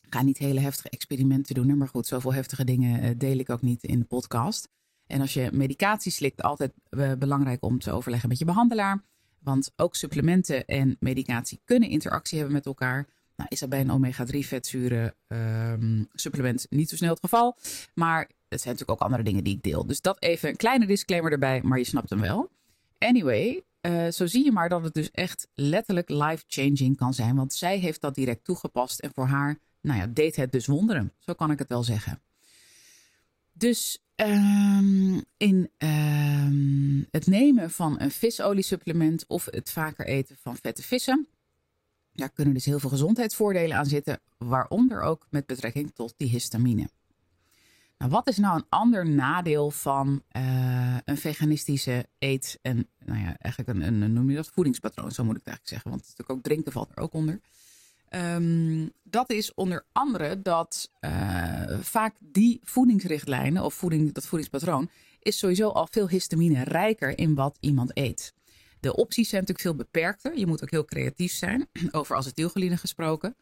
Ga 0.00 0.22
niet 0.22 0.38
hele 0.38 0.60
heftige 0.60 0.88
experimenten 0.88 1.54
doen. 1.54 1.76
Maar 1.76 1.88
goed, 1.88 2.06
zoveel 2.06 2.34
heftige 2.34 2.64
dingen 2.64 3.00
eh, 3.00 3.10
deel 3.16 3.38
ik 3.38 3.50
ook 3.50 3.62
niet 3.62 3.82
in 3.82 3.98
de 3.98 4.04
podcast. 4.04 4.68
En 5.06 5.20
als 5.20 5.34
je 5.34 5.50
medicatie 5.52 6.12
slikt, 6.12 6.42
altijd 6.42 6.72
uh, 6.90 7.12
belangrijk 7.12 7.64
om 7.64 7.78
te 7.78 7.92
overleggen 7.92 8.28
met 8.28 8.38
je 8.38 8.44
behandelaar. 8.44 9.02
Want 9.38 9.72
ook 9.76 9.94
supplementen 9.94 10.64
en 10.64 10.96
medicatie 11.00 11.60
kunnen 11.64 11.88
interactie 11.88 12.38
hebben 12.38 12.56
met 12.56 12.66
elkaar. 12.66 13.08
Nou, 13.36 13.48
is 13.52 13.60
dat 13.60 13.68
bij 13.68 13.80
een 13.80 13.90
omega-3 13.90 14.38
vetzuren 14.38 15.14
um, 15.26 16.08
supplement 16.12 16.66
niet 16.70 16.88
zo 16.88 16.96
snel 16.96 17.10
het 17.10 17.20
geval. 17.20 17.56
Maar 17.94 18.30
het 18.48 18.60
zijn 18.60 18.72
natuurlijk 18.74 18.90
ook 18.90 19.06
andere 19.06 19.22
dingen 19.22 19.44
die 19.44 19.54
ik 19.54 19.62
deel. 19.62 19.86
Dus 19.86 20.00
dat 20.00 20.22
even 20.22 20.48
een 20.48 20.56
kleine 20.56 20.86
disclaimer 20.86 21.32
erbij, 21.32 21.60
maar 21.62 21.78
je 21.78 21.84
snapt 21.84 22.10
hem 22.10 22.20
wel. 22.20 22.50
Anyway, 22.98 23.64
uh, 23.82 24.08
zo 24.08 24.26
zie 24.26 24.44
je 24.44 24.52
maar 24.52 24.68
dat 24.68 24.84
het 24.84 24.94
dus 24.94 25.10
echt 25.10 25.48
letterlijk 25.54 26.08
life-changing 26.08 26.96
kan 26.96 27.14
zijn. 27.14 27.36
Want 27.36 27.54
zij 27.54 27.78
heeft 27.78 28.00
dat 28.00 28.14
direct 28.14 28.44
toegepast 28.44 28.98
en 28.98 29.10
voor 29.14 29.26
haar, 29.26 29.58
nou 29.80 30.00
ja, 30.00 30.06
deed 30.06 30.36
het 30.36 30.52
dus 30.52 30.66
wonderen. 30.66 31.12
Zo 31.18 31.32
kan 31.32 31.50
ik 31.50 31.58
het 31.58 31.68
wel 31.68 31.82
zeggen. 31.82 32.20
Dus 33.52 34.04
um, 34.16 35.24
in 35.36 35.70
um, 35.78 37.06
het 37.10 37.26
nemen 37.26 37.70
van 37.70 38.00
een 38.00 38.10
visoliesupplement 38.10 39.24
of 39.26 39.48
het 39.50 39.70
vaker 39.70 40.06
eten 40.06 40.36
van 40.40 40.56
vette 40.56 40.82
vissen, 40.82 41.26
daar 42.12 42.30
kunnen 42.30 42.54
dus 42.54 42.64
heel 42.64 42.78
veel 42.78 42.90
gezondheidsvoordelen 42.90 43.76
aan 43.76 43.86
zitten, 43.86 44.20
waaronder 44.38 45.00
ook 45.00 45.26
met 45.30 45.46
betrekking 45.46 45.94
tot 45.94 46.14
die 46.16 46.28
histamine. 46.28 46.88
Nou, 47.98 48.10
wat 48.10 48.28
is 48.28 48.38
nou 48.38 48.56
een 48.56 48.66
ander 48.68 49.08
nadeel 49.08 49.70
van 49.70 50.22
uh, 50.36 50.96
een 51.04 51.18
veganistische 51.18 52.06
eet- 52.18 52.58
en, 52.62 52.88
nou 53.04 53.20
ja, 53.20 53.36
eigenlijk 53.38 53.78
een, 53.78 54.02
een, 54.02 54.12
noem 54.12 54.30
je 54.30 54.36
dat, 54.36 54.48
voedingspatroon, 54.48 55.10
zo 55.10 55.24
moet 55.24 55.36
ik 55.36 55.44
het 55.44 55.48
eigenlijk 55.48 55.68
zeggen, 55.68 55.90
want 55.90 56.02
natuurlijk 56.02 56.30
ook 56.30 56.42
drinken 56.42 56.72
valt 56.72 56.90
er 56.94 57.02
ook 57.02 57.12
onder. 57.12 57.40
Um, 58.10 58.92
dat 59.02 59.30
is 59.30 59.54
onder 59.54 59.86
andere 59.92 60.42
dat 60.42 60.90
uh, 61.00 61.80
vaak 61.80 62.16
die 62.18 62.60
voedingsrichtlijnen 62.62 63.64
of 63.64 63.74
voeding, 63.74 64.12
dat 64.12 64.26
voedingspatroon 64.26 64.90
is 65.20 65.38
sowieso 65.38 65.68
al 65.68 65.88
veel 65.90 66.08
histamine 66.08 66.64
rijker 66.64 67.18
in 67.18 67.34
wat 67.34 67.56
iemand 67.60 67.90
eet. 67.94 68.34
De 68.80 68.96
opties 68.96 69.28
zijn 69.28 69.40
natuurlijk 69.40 69.68
veel 69.68 69.84
beperkter. 69.84 70.38
Je 70.38 70.46
moet 70.46 70.62
ook 70.62 70.70
heel 70.70 70.84
creatief 70.84 71.32
zijn, 71.32 71.68
over 71.90 72.16
acetylcholine 72.16 72.76
gesproken. 72.76 73.36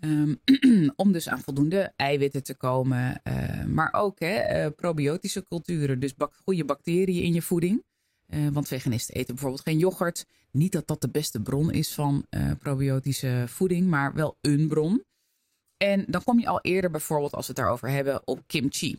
Um, 0.00 0.40
om 0.96 1.12
dus 1.12 1.28
aan 1.28 1.40
voldoende 1.40 1.92
eiwitten 1.96 2.42
te 2.42 2.54
komen. 2.54 3.20
Uh, 3.24 3.64
maar 3.64 3.92
ook 3.92 4.20
hè, 4.20 4.64
uh, 4.64 4.72
probiotische 4.76 5.44
culturen, 5.44 6.00
dus 6.00 6.14
bak 6.14 6.34
goede 6.44 6.64
bacteriën 6.64 7.22
in 7.22 7.32
je 7.32 7.42
voeding. 7.42 7.84
Uh, 8.28 8.48
want 8.48 8.68
veganisten 8.68 9.14
eten 9.14 9.34
bijvoorbeeld 9.34 9.62
geen 9.62 9.78
yoghurt. 9.78 10.26
Niet 10.50 10.72
dat 10.72 10.86
dat 10.86 11.00
de 11.00 11.10
beste 11.10 11.40
bron 11.40 11.72
is 11.72 11.94
van 11.94 12.26
probiotische 12.58 13.44
voeding, 13.46 13.86
maar 13.86 14.14
wel 14.14 14.38
een 14.40 14.68
bron. 14.68 15.04
En 15.76 16.04
dan 16.08 16.24
kom 16.24 16.38
je 16.38 16.46
al 16.46 16.60
eerder 16.60 16.90
bijvoorbeeld, 16.90 17.32
als 17.32 17.46
we 17.46 17.52
het 17.52 17.62
daarover 17.62 17.88
hebben, 17.88 18.26
op 18.26 18.42
kimchi. 18.46 18.98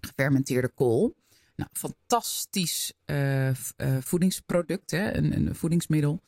Gefermenteerde 0.00 0.68
kool. 0.68 1.14
Nou, 1.56 1.70
fantastisch 1.72 2.92
voedingsproduct, 4.00 4.90
hè? 4.90 5.16
Een, 5.16 5.36
een 5.36 5.54
voedingsmiddel. 5.54 6.20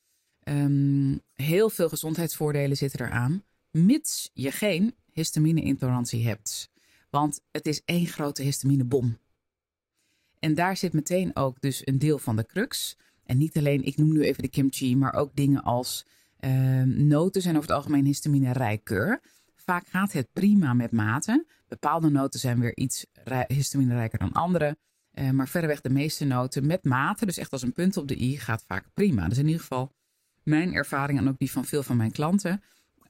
Heel 1.34 1.70
veel 1.70 1.88
gezondheidsvoordelen 1.88 2.76
zitten 2.76 3.00
eraan 3.00 3.42
mits 3.72 4.30
je 4.32 4.50
geen 4.50 4.94
histamine-intolerantie 5.12 6.26
hebt. 6.26 6.70
Want 7.10 7.40
het 7.50 7.66
is 7.66 7.82
één 7.84 8.06
grote 8.06 8.42
histaminebom. 8.42 9.18
En 10.38 10.54
daar 10.54 10.76
zit 10.76 10.92
meteen 10.92 11.36
ook 11.36 11.60
dus 11.60 11.86
een 11.86 11.98
deel 11.98 12.18
van 12.18 12.36
de 12.36 12.46
crux. 12.46 12.96
En 13.24 13.38
niet 13.38 13.56
alleen, 13.56 13.84
ik 13.84 13.96
noem 13.96 14.12
nu 14.12 14.22
even 14.22 14.42
de 14.42 14.48
kimchi, 14.48 14.96
maar 14.96 15.14
ook 15.14 15.36
dingen 15.36 15.62
als 15.62 16.06
uh, 16.40 16.82
noten 16.82 17.42
zijn 17.42 17.56
over 17.56 17.68
het 17.68 17.76
algemeen 17.76 18.04
histamine 18.04 18.52
rijker. 18.52 19.20
Vaak 19.54 19.86
gaat 19.86 20.12
het 20.12 20.28
prima 20.32 20.72
met 20.72 20.90
mate. 20.90 21.46
Bepaalde 21.68 22.10
noten 22.10 22.40
zijn 22.40 22.60
weer 22.60 22.76
iets 22.76 23.06
histamine 23.46 23.94
rijker 23.94 24.18
dan 24.18 24.32
andere. 24.32 24.76
Uh, 25.14 25.30
maar 25.30 25.48
verreweg 25.48 25.80
de 25.80 25.90
meeste 25.90 26.24
noten 26.24 26.66
met 26.66 26.84
mate, 26.84 27.26
dus 27.26 27.38
echt 27.38 27.52
als 27.52 27.62
een 27.62 27.72
punt 27.72 27.96
op 27.96 28.08
de 28.08 28.20
i, 28.20 28.38
gaat 28.38 28.64
vaak 28.66 28.86
prima. 28.94 29.28
Dus 29.28 29.38
in 29.38 29.46
ieder 29.46 29.60
geval 29.60 29.92
mijn 30.42 30.74
ervaring 30.74 31.18
en 31.18 31.28
ook 31.28 31.38
die 31.38 31.50
van 31.50 31.64
veel 31.64 31.82
van 31.82 31.96
mijn 31.96 32.12
klanten. 32.12 32.62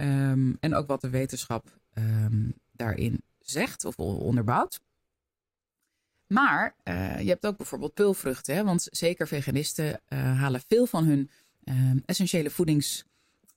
Um, 0.03 0.57
en 0.61 0.75
ook 0.75 0.87
wat 0.87 1.01
de 1.01 1.11
wetenschap 1.11 1.81
um, 1.95 2.55
daarin 2.73 3.23
zegt 3.39 3.85
of 3.85 3.97
onderbouwt. 3.97 4.81
Maar 6.27 6.75
uh, 6.85 7.21
je 7.21 7.29
hebt 7.29 7.47
ook 7.47 7.57
bijvoorbeeld 7.57 7.95
peulvruchten. 7.95 8.55
Hè? 8.55 8.65
Want 8.65 8.89
zeker 8.91 9.29
veganisten 9.29 10.01
uh, 10.09 10.39
halen 10.41 10.63
veel 10.67 10.87
van 10.87 11.05
hun 11.05 11.31
uh, 11.65 11.75
essentiële 12.07 12.51
voedings. 12.51 13.05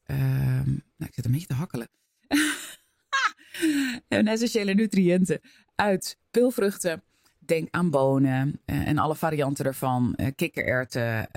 Ehm, 0.04 0.70
nou, 0.70 1.06
ik 1.10 1.14
zit 1.14 1.25
een 1.25 1.32
beetje 1.32 1.48
te 1.48 1.54
hakkelen. 1.54 1.90
hun 4.08 4.28
essentiële 4.28 4.74
nutriënten 4.74 5.42
uit 5.75 6.18
peulvruchten. 6.32 7.04
Denk 7.40 7.68
aan 7.72 7.90
bonen 7.90 8.60
uh, 8.66 8.88
en 8.88 8.98
alle 8.98 9.16
varianten 9.16 9.64
daarvan. 9.64 10.18
kikkererwten, 10.36 11.28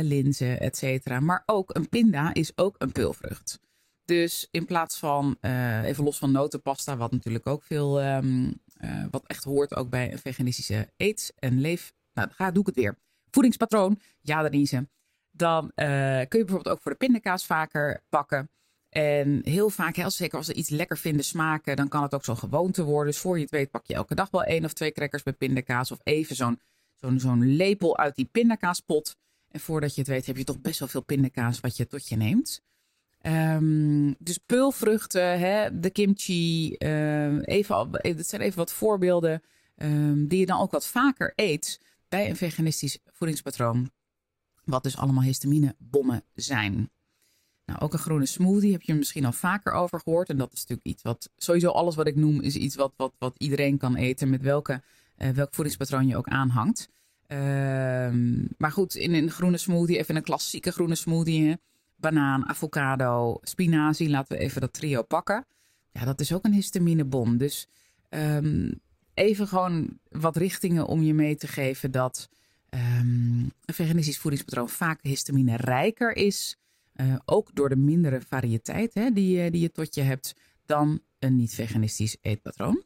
linzen, 0.00 0.60
et 0.60 0.76
cetera. 0.76 1.20
Maar 1.20 1.42
ook 1.46 1.74
een 1.76 1.88
pinda 1.88 2.34
is 2.34 2.56
ook 2.56 2.74
een 2.78 2.92
peulvrucht. 2.92 3.60
Dus 4.04 4.48
in 4.50 4.64
plaats 4.64 4.98
van, 4.98 5.36
even 5.84 6.04
los 6.04 6.18
van 6.18 6.32
notenpasta, 6.32 6.96
wat 6.96 7.10
natuurlijk 7.10 7.46
ook 7.46 7.62
veel 7.62 8.04
um, 8.04 8.60
uh, 8.84 9.04
wat 9.10 9.26
echt 9.26 9.44
hoort 9.44 9.76
ook 9.76 9.90
bij 9.90 10.12
een 10.12 10.18
veganistische 10.18 10.88
eet- 10.96 11.32
en 11.38 11.60
leef. 11.60 11.92
Nou, 12.12 12.30
ga, 12.30 12.50
doe 12.50 12.60
ik 12.60 12.66
het 12.66 12.76
weer. 12.76 12.98
Voedingspatroon, 13.30 14.00
ja, 14.20 14.42
Denise. 14.42 14.88
Dan 15.30 15.64
uh, 15.64 15.70
kun 16.28 16.38
je 16.38 16.44
bijvoorbeeld 16.44 16.68
ook 16.68 16.82
voor 16.82 16.90
de 16.92 16.98
pindakaas 16.98 17.46
vaker 17.46 18.02
pakken. 18.08 18.50
En 18.88 19.40
heel 19.44 19.70
vaak, 19.70 19.96
heel 19.96 20.10
zeker 20.10 20.36
als 20.36 20.46
ze 20.46 20.54
iets 20.54 20.68
lekker 20.68 20.98
vinden 20.98 21.24
smaken, 21.24 21.76
dan 21.76 21.88
kan 21.88 22.02
het 22.02 22.14
ook 22.14 22.24
zo'n 22.24 22.36
gewoonte 22.36 22.84
worden. 22.84 23.12
Dus 23.12 23.20
voor 23.20 23.36
je 23.36 23.42
het 23.42 23.50
weet 23.50 23.70
pak 23.70 23.86
je 23.86 23.94
elke 23.94 24.14
dag 24.14 24.30
wel 24.30 24.44
één 24.44 24.64
of 24.64 24.72
twee 24.72 24.92
crackers 24.92 25.22
met 25.22 25.38
pindakaas. 25.38 25.90
Of 25.90 25.98
even 26.02 26.36
zo'n 26.36 26.60
zo'n 26.94 27.20
zo'n 27.20 27.56
lepel 27.56 27.98
uit 27.98 28.14
die 28.14 28.28
pindakaaspot. 28.32 29.16
En 29.48 29.60
voordat 29.60 29.94
je 29.94 30.00
het 30.00 30.10
weet 30.10 30.26
heb 30.26 30.36
je 30.36 30.44
toch 30.44 30.60
best 30.60 30.78
wel 30.78 30.88
veel 30.88 31.04
pindakaas 31.04 31.60
wat 31.60 31.76
je 31.76 31.86
tot 31.86 32.08
je 32.08 32.16
neemt. 32.16 32.62
Um, 33.26 34.14
dus 34.18 34.38
peulvruchten, 34.38 35.38
hè, 35.38 35.80
de 35.80 35.90
kimchi, 35.90 36.76
uh, 36.78 37.46
even, 37.46 37.90
dat 38.16 38.26
zijn 38.26 38.40
even 38.40 38.58
wat 38.58 38.72
voorbeelden 38.72 39.42
um, 39.76 40.28
die 40.28 40.38
je 40.38 40.46
dan 40.46 40.60
ook 40.60 40.70
wat 40.70 40.86
vaker 40.86 41.32
eet 41.36 41.80
bij 42.08 42.28
een 42.28 42.36
veganistisch 42.36 42.98
voedingspatroon. 43.06 43.90
Wat 44.64 44.82
dus 44.82 44.96
allemaal 44.96 45.22
histaminebommen 45.22 46.22
zijn. 46.34 46.90
Nou, 47.66 47.80
ook 47.80 47.92
een 47.92 47.98
groene 47.98 48.26
smoothie 48.26 48.72
heb 48.72 48.82
je 48.82 48.94
misschien 48.94 49.24
al 49.24 49.32
vaker 49.32 49.72
over 49.72 50.00
gehoord. 50.00 50.28
En 50.28 50.36
dat 50.36 50.52
is 50.52 50.60
natuurlijk 50.60 50.86
iets 50.86 51.02
wat, 51.02 51.30
sowieso 51.36 51.68
alles 51.68 51.94
wat 51.94 52.06
ik 52.06 52.16
noem, 52.16 52.40
is 52.40 52.56
iets 52.56 52.74
wat, 52.74 52.92
wat, 52.96 53.12
wat 53.18 53.34
iedereen 53.38 53.78
kan 53.78 53.96
eten. 53.96 54.30
Met 54.30 54.42
welke, 54.42 54.82
uh, 55.18 55.28
welk 55.28 55.54
voedingspatroon 55.54 56.06
je 56.06 56.16
ook 56.16 56.28
aanhangt. 56.28 56.88
Maar 58.58 58.72
goed, 58.72 58.94
in 58.94 59.14
een 59.14 59.30
groene 59.30 59.56
smoothie, 59.56 59.98
even 59.98 60.16
een 60.16 60.22
klassieke 60.22 60.72
groene 60.72 60.94
smoothie 60.94 61.58
banaan, 62.02 62.48
avocado, 62.48 63.38
spinazie. 63.42 64.10
Laten 64.10 64.36
we 64.36 64.42
even 64.42 64.60
dat 64.60 64.72
trio 64.72 65.02
pakken. 65.02 65.46
Ja, 65.90 66.04
dat 66.04 66.20
is 66.20 66.32
ook 66.32 66.44
een 66.44 66.52
histaminebom. 66.52 67.36
Dus 67.36 67.68
um, 68.10 68.80
even 69.14 69.48
gewoon 69.48 69.98
wat 70.08 70.36
richtingen 70.36 70.86
om 70.86 71.02
je 71.02 71.14
mee 71.14 71.36
te 71.36 71.46
geven 71.46 71.90
dat 71.90 72.28
um, 72.70 73.52
een 73.64 73.74
veganistisch 73.74 74.18
voedingspatroon 74.18 74.68
vaak 74.68 75.02
histamine 75.02 75.56
rijker 75.56 76.16
is. 76.16 76.56
Uh, 76.96 77.14
ook 77.24 77.54
door 77.54 77.68
de 77.68 77.76
mindere 77.76 78.20
variëteit 78.20 78.94
hè, 78.94 79.10
die, 79.10 79.50
die 79.50 79.60
je 79.60 79.72
tot 79.72 79.94
je 79.94 80.02
hebt 80.02 80.34
dan 80.66 81.00
een 81.18 81.36
niet-veganistisch 81.36 82.16
eetpatroon. 82.20 82.82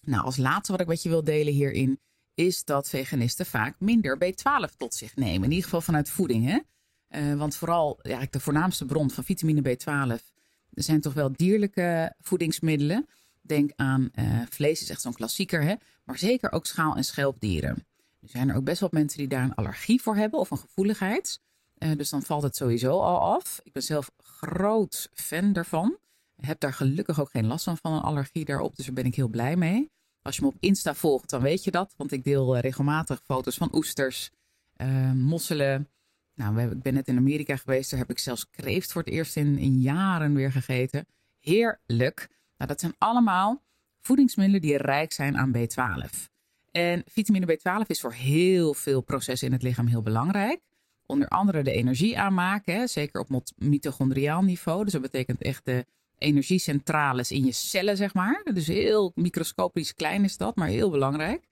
Nou, 0.00 0.24
als 0.24 0.36
laatste 0.36 0.72
wat 0.72 0.80
ik 0.80 0.86
met 0.86 1.02
je 1.02 1.08
wil 1.08 1.24
delen 1.24 1.52
hierin 1.52 2.00
is 2.34 2.64
dat 2.64 2.88
veganisten 2.88 3.46
vaak 3.46 3.80
minder 3.80 4.18
B12 4.24 4.76
tot 4.76 4.94
zich 4.94 5.16
nemen. 5.16 5.44
In 5.44 5.50
ieder 5.50 5.64
geval 5.64 5.80
vanuit 5.80 6.10
voeding. 6.10 6.44
Hè? 6.44 6.58
Uh, 7.10 7.34
want 7.34 7.56
vooral 7.56 7.98
ja, 8.02 8.26
de 8.30 8.40
voornaamste 8.40 8.84
bron 8.84 9.10
van 9.10 9.24
vitamine 9.24 9.62
B12 9.62 10.34
zijn 10.70 11.00
toch 11.00 11.12
wel 11.12 11.32
dierlijke 11.32 12.14
voedingsmiddelen. 12.20 13.08
Denk 13.40 13.72
aan 13.76 14.10
uh, 14.14 14.40
vlees, 14.48 14.82
is 14.82 14.90
echt 14.90 15.00
zo'n 15.00 15.12
klassieker, 15.12 15.62
hè? 15.62 15.74
maar 16.04 16.18
zeker 16.18 16.52
ook 16.52 16.66
schaal- 16.66 16.96
en 16.96 17.04
schelpdieren. 17.04 17.86
Er 18.20 18.28
zijn 18.28 18.48
er 18.48 18.56
ook 18.56 18.64
best 18.64 18.80
wel 18.80 18.88
mensen 18.92 19.18
die 19.18 19.28
daar 19.28 19.42
een 19.42 19.54
allergie 19.54 20.02
voor 20.02 20.16
hebben 20.16 20.40
of 20.40 20.50
een 20.50 20.58
gevoeligheid. 20.58 21.40
Uh, 21.78 21.96
dus 21.96 22.10
dan 22.10 22.22
valt 22.22 22.42
het 22.42 22.56
sowieso 22.56 23.00
al 23.00 23.34
af. 23.34 23.60
Ik 23.62 23.72
ben 23.72 23.82
zelf 23.82 24.10
groot 24.16 25.08
fan 25.12 25.52
daarvan. 25.52 25.96
Heb 26.36 26.60
daar 26.60 26.72
gelukkig 26.72 27.20
ook 27.20 27.30
geen 27.30 27.46
last 27.46 27.64
van, 27.64 27.76
van 27.76 27.92
een 27.92 28.00
allergie 28.00 28.44
daarop. 28.44 28.76
Dus 28.76 28.84
daar 28.84 28.94
ben 28.94 29.04
ik 29.04 29.14
heel 29.14 29.28
blij 29.28 29.56
mee. 29.56 29.90
Als 30.22 30.36
je 30.36 30.42
me 30.42 30.48
op 30.48 30.56
Insta 30.60 30.94
volgt, 30.94 31.30
dan 31.30 31.42
weet 31.42 31.64
je 31.64 31.70
dat. 31.70 31.94
Want 31.96 32.12
ik 32.12 32.24
deel 32.24 32.58
regelmatig 32.58 33.22
foto's 33.24 33.56
van 33.56 33.74
oesters, 33.74 34.30
mosselen, 35.14 35.88
nou, 36.36 36.60
ik 36.60 36.82
ben 36.82 36.94
net 36.94 37.08
in 37.08 37.16
Amerika 37.16 37.56
geweest. 37.56 37.90
Daar 37.90 38.00
heb 38.00 38.10
ik 38.10 38.18
zelfs 38.18 38.50
kreeft 38.50 38.92
voor 38.92 39.02
het 39.02 39.10
eerst 39.10 39.36
in, 39.36 39.80
jaren 39.80 40.34
weer 40.34 40.52
gegeten. 40.52 41.06
Heerlijk. 41.40 42.28
Nou, 42.56 42.70
dat 42.70 42.80
zijn 42.80 42.94
allemaal 42.98 43.62
voedingsmiddelen 44.00 44.60
die 44.60 44.76
rijk 44.76 45.12
zijn 45.12 45.36
aan 45.36 45.56
B12. 45.56 46.34
En 46.70 47.02
vitamine 47.06 47.58
B12 47.58 47.86
is 47.86 48.00
voor 48.00 48.12
heel 48.12 48.74
veel 48.74 49.00
processen 49.00 49.46
in 49.46 49.52
het 49.52 49.62
lichaam 49.62 49.86
heel 49.86 50.02
belangrijk. 50.02 50.60
Onder 51.06 51.28
andere 51.28 51.62
de 51.62 51.72
energie 51.72 52.18
aanmaken, 52.18 52.74
hè, 52.74 52.86
zeker 52.86 53.20
op 53.20 53.44
mitochondriaal 53.56 54.42
niveau. 54.42 54.84
Dus 54.84 54.92
dat 54.92 55.02
betekent 55.02 55.42
echt 55.42 55.64
de 55.64 55.86
energiecentrales 56.18 57.30
in 57.30 57.44
je 57.44 57.52
cellen, 57.52 57.96
zeg 57.96 58.14
maar. 58.14 58.42
Dus 58.52 58.66
heel 58.66 59.12
microscopisch 59.14 59.94
klein 59.94 60.24
is 60.24 60.36
dat, 60.36 60.56
maar 60.56 60.68
heel 60.68 60.90
belangrijk. 60.90 61.48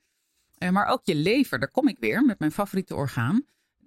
Eh, 0.59 0.71
maar 0.71 0.87
ook 0.87 1.01
je 1.05 1.15
lever, 1.15 1.59
daar 1.59 1.71
kom 1.71 1.89
ik 1.89 1.99
weer 1.99 2.25
met 2.25 2.39
mijn 2.39 2.53
favoriete 2.53 2.95
orgaan 2.95 3.45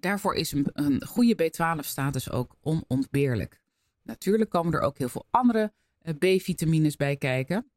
daarvoor 0.08 0.36
is 0.36 0.52
een, 0.52 0.68
een 0.74 1.06
goede 1.06 1.36
B12-status 1.44 2.32
ook 2.32 2.56
onontbeerlijk. 2.62 3.60
Natuurlijk 4.04 4.50
komen 4.50 4.74
er 4.74 4.80
ook 4.80 4.98
heel 4.98 5.10
veel 5.10 5.26
andere 5.30 5.72
uh, 6.04 6.14
B-vitamines 6.14 6.96
bij 6.96 7.16
kijken. 7.16 7.72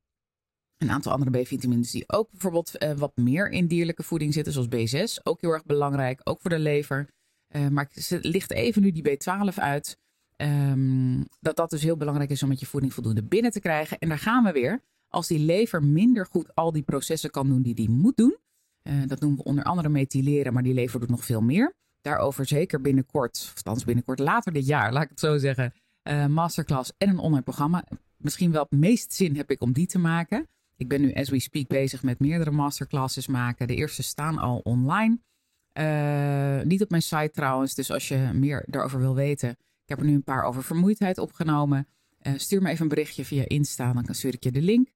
Een 0.79 0.91
aantal 0.91 1.13
andere 1.13 1.43
B-vitamines 1.43 1.91
die 1.91 2.05
ook 2.09 2.31
bijvoorbeeld 2.31 2.83
uh, 2.83 2.93
wat 2.93 3.17
meer 3.17 3.51
in 3.51 3.67
dierlijke 3.67 4.03
voeding 4.03 4.33
zitten, 4.33 4.53
zoals 4.53 4.69
B6. 4.69 5.23
Ook 5.23 5.41
heel 5.41 5.51
erg 5.51 5.65
belangrijk, 5.65 6.21
ook 6.25 6.41
voor 6.41 6.51
de 6.51 6.59
lever. 6.59 7.09
Uh, 7.51 7.69
maar 7.69 7.91
het 7.93 8.19
ligt 8.21 8.51
even 8.51 8.83
nu 8.83 8.93
die 8.93 9.11
B12 9.11 9.55
uit. 9.55 9.99
Um, 10.37 11.29
dat 11.41 11.57
dat 11.57 11.71
dus 11.71 11.83
heel 11.83 11.97
belangrijk 11.97 12.31
is 12.31 12.43
om 12.43 12.49
met 12.49 12.61
je 12.61 12.67
voeding 12.67 12.95
voldoende 12.95 13.23
binnen 13.23 13.51
te 13.51 13.61
krijgen. 13.61 13.99
En 13.99 14.09
daar 14.09 14.19
gaan 14.19 14.45
we 14.45 14.53
weer. 14.53 14.83
Als 15.09 15.27
die 15.27 15.39
lever 15.39 15.85
minder 15.85 16.27
goed 16.27 16.55
al 16.55 16.73
die 16.73 16.83
processen 16.83 17.31
kan 17.31 17.49
doen 17.49 17.63
die 17.63 17.75
die 17.75 17.91
moet 17.91 18.17
doen. 18.17 18.37
dat 19.07 19.21
noemen 19.21 19.39
we 19.39 19.45
onder 19.45 19.65
andere 19.65 19.89
methyleren, 19.89 20.53
maar 20.53 20.63
die 20.63 20.75
lever 20.75 21.01
doet 21.01 21.09
nog 21.09 21.25
veel 21.25 21.41
meer 21.41 21.75
daarover 22.01 22.47
zeker 22.47 22.81
binnenkort, 22.81 23.39
of 23.39 23.57
althans 23.57 23.85
binnenkort 23.85 24.19
later 24.19 24.53
dit 24.53 24.67
jaar, 24.67 24.93
laat 24.93 25.03
ik 25.03 25.09
het 25.09 25.21
zo 25.21 25.39
zeggen, 25.39 25.73
uh, 26.03 26.27
masterclass 26.27 26.93
en 26.99 27.09
een 27.09 27.19
online 27.19 27.43
programma. 27.43 27.85
Misschien 28.17 28.53
wel 28.53 28.67
het 28.69 28.79
meest 28.79 29.13
zin 29.13 29.37
heb 29.37 29.51
ik 29.51 29.63
om 29.63 29.73
die 29.73 29.87
te 29.87 29.99
maken. 29.99 30.49
Ik 30.77 30.89
ben 30.89 31.01
nu, 31.01 31.13
as 31.13 31.29
we 31.29 31.41
speak, 31.41 31.69
bezig 31.69 32.03
met 32.03 32.19
meerdere 32.19 32.51
masterclasses 32.51 33.27
maken. 33.27 33.67
De 33.67 33.75
eerste 33.75 34.03
staan 34.03 34.39
al 34.39 34.59
online. 34.59 35.19
Uh, 35.73 36.63
niet 36.63 36.83
op 36.83 36.91
mijn 36.91 37.03
site 37.03 37.31
trouwens, 37.33 37.75
dus 37.75 37.91
als 37.91 38.09
je 38.09 38.31
meer 38.33 38.65
daarover 38.67 39.01
wil 39.01 39.15
weten. 39.15 39.51
Ik 39.51 39.97
heb 39.97 39.99
er 39.99 40.05
nu 40.05 40.15
een 40.15 40.25
paar 40.25 40.43
over 40.43 40.63
vermoeidheid 40.63 41.19
opgenomen. 41.19 41.89
Uh, 42.23 42.33
stuur 42.37 42.63
me 42.63 42.69
even 42.69 42.83
een 42.83 42.89
berichtje 42.89 43.25
via 43.25 43.45
Insta, 43.47 43.93
dan 43.93 44.15
stuur 44.15 44.35
ik 44.35 44.45
je 44.45 44.53
de 44.53 44.63
link. 44.63 44.89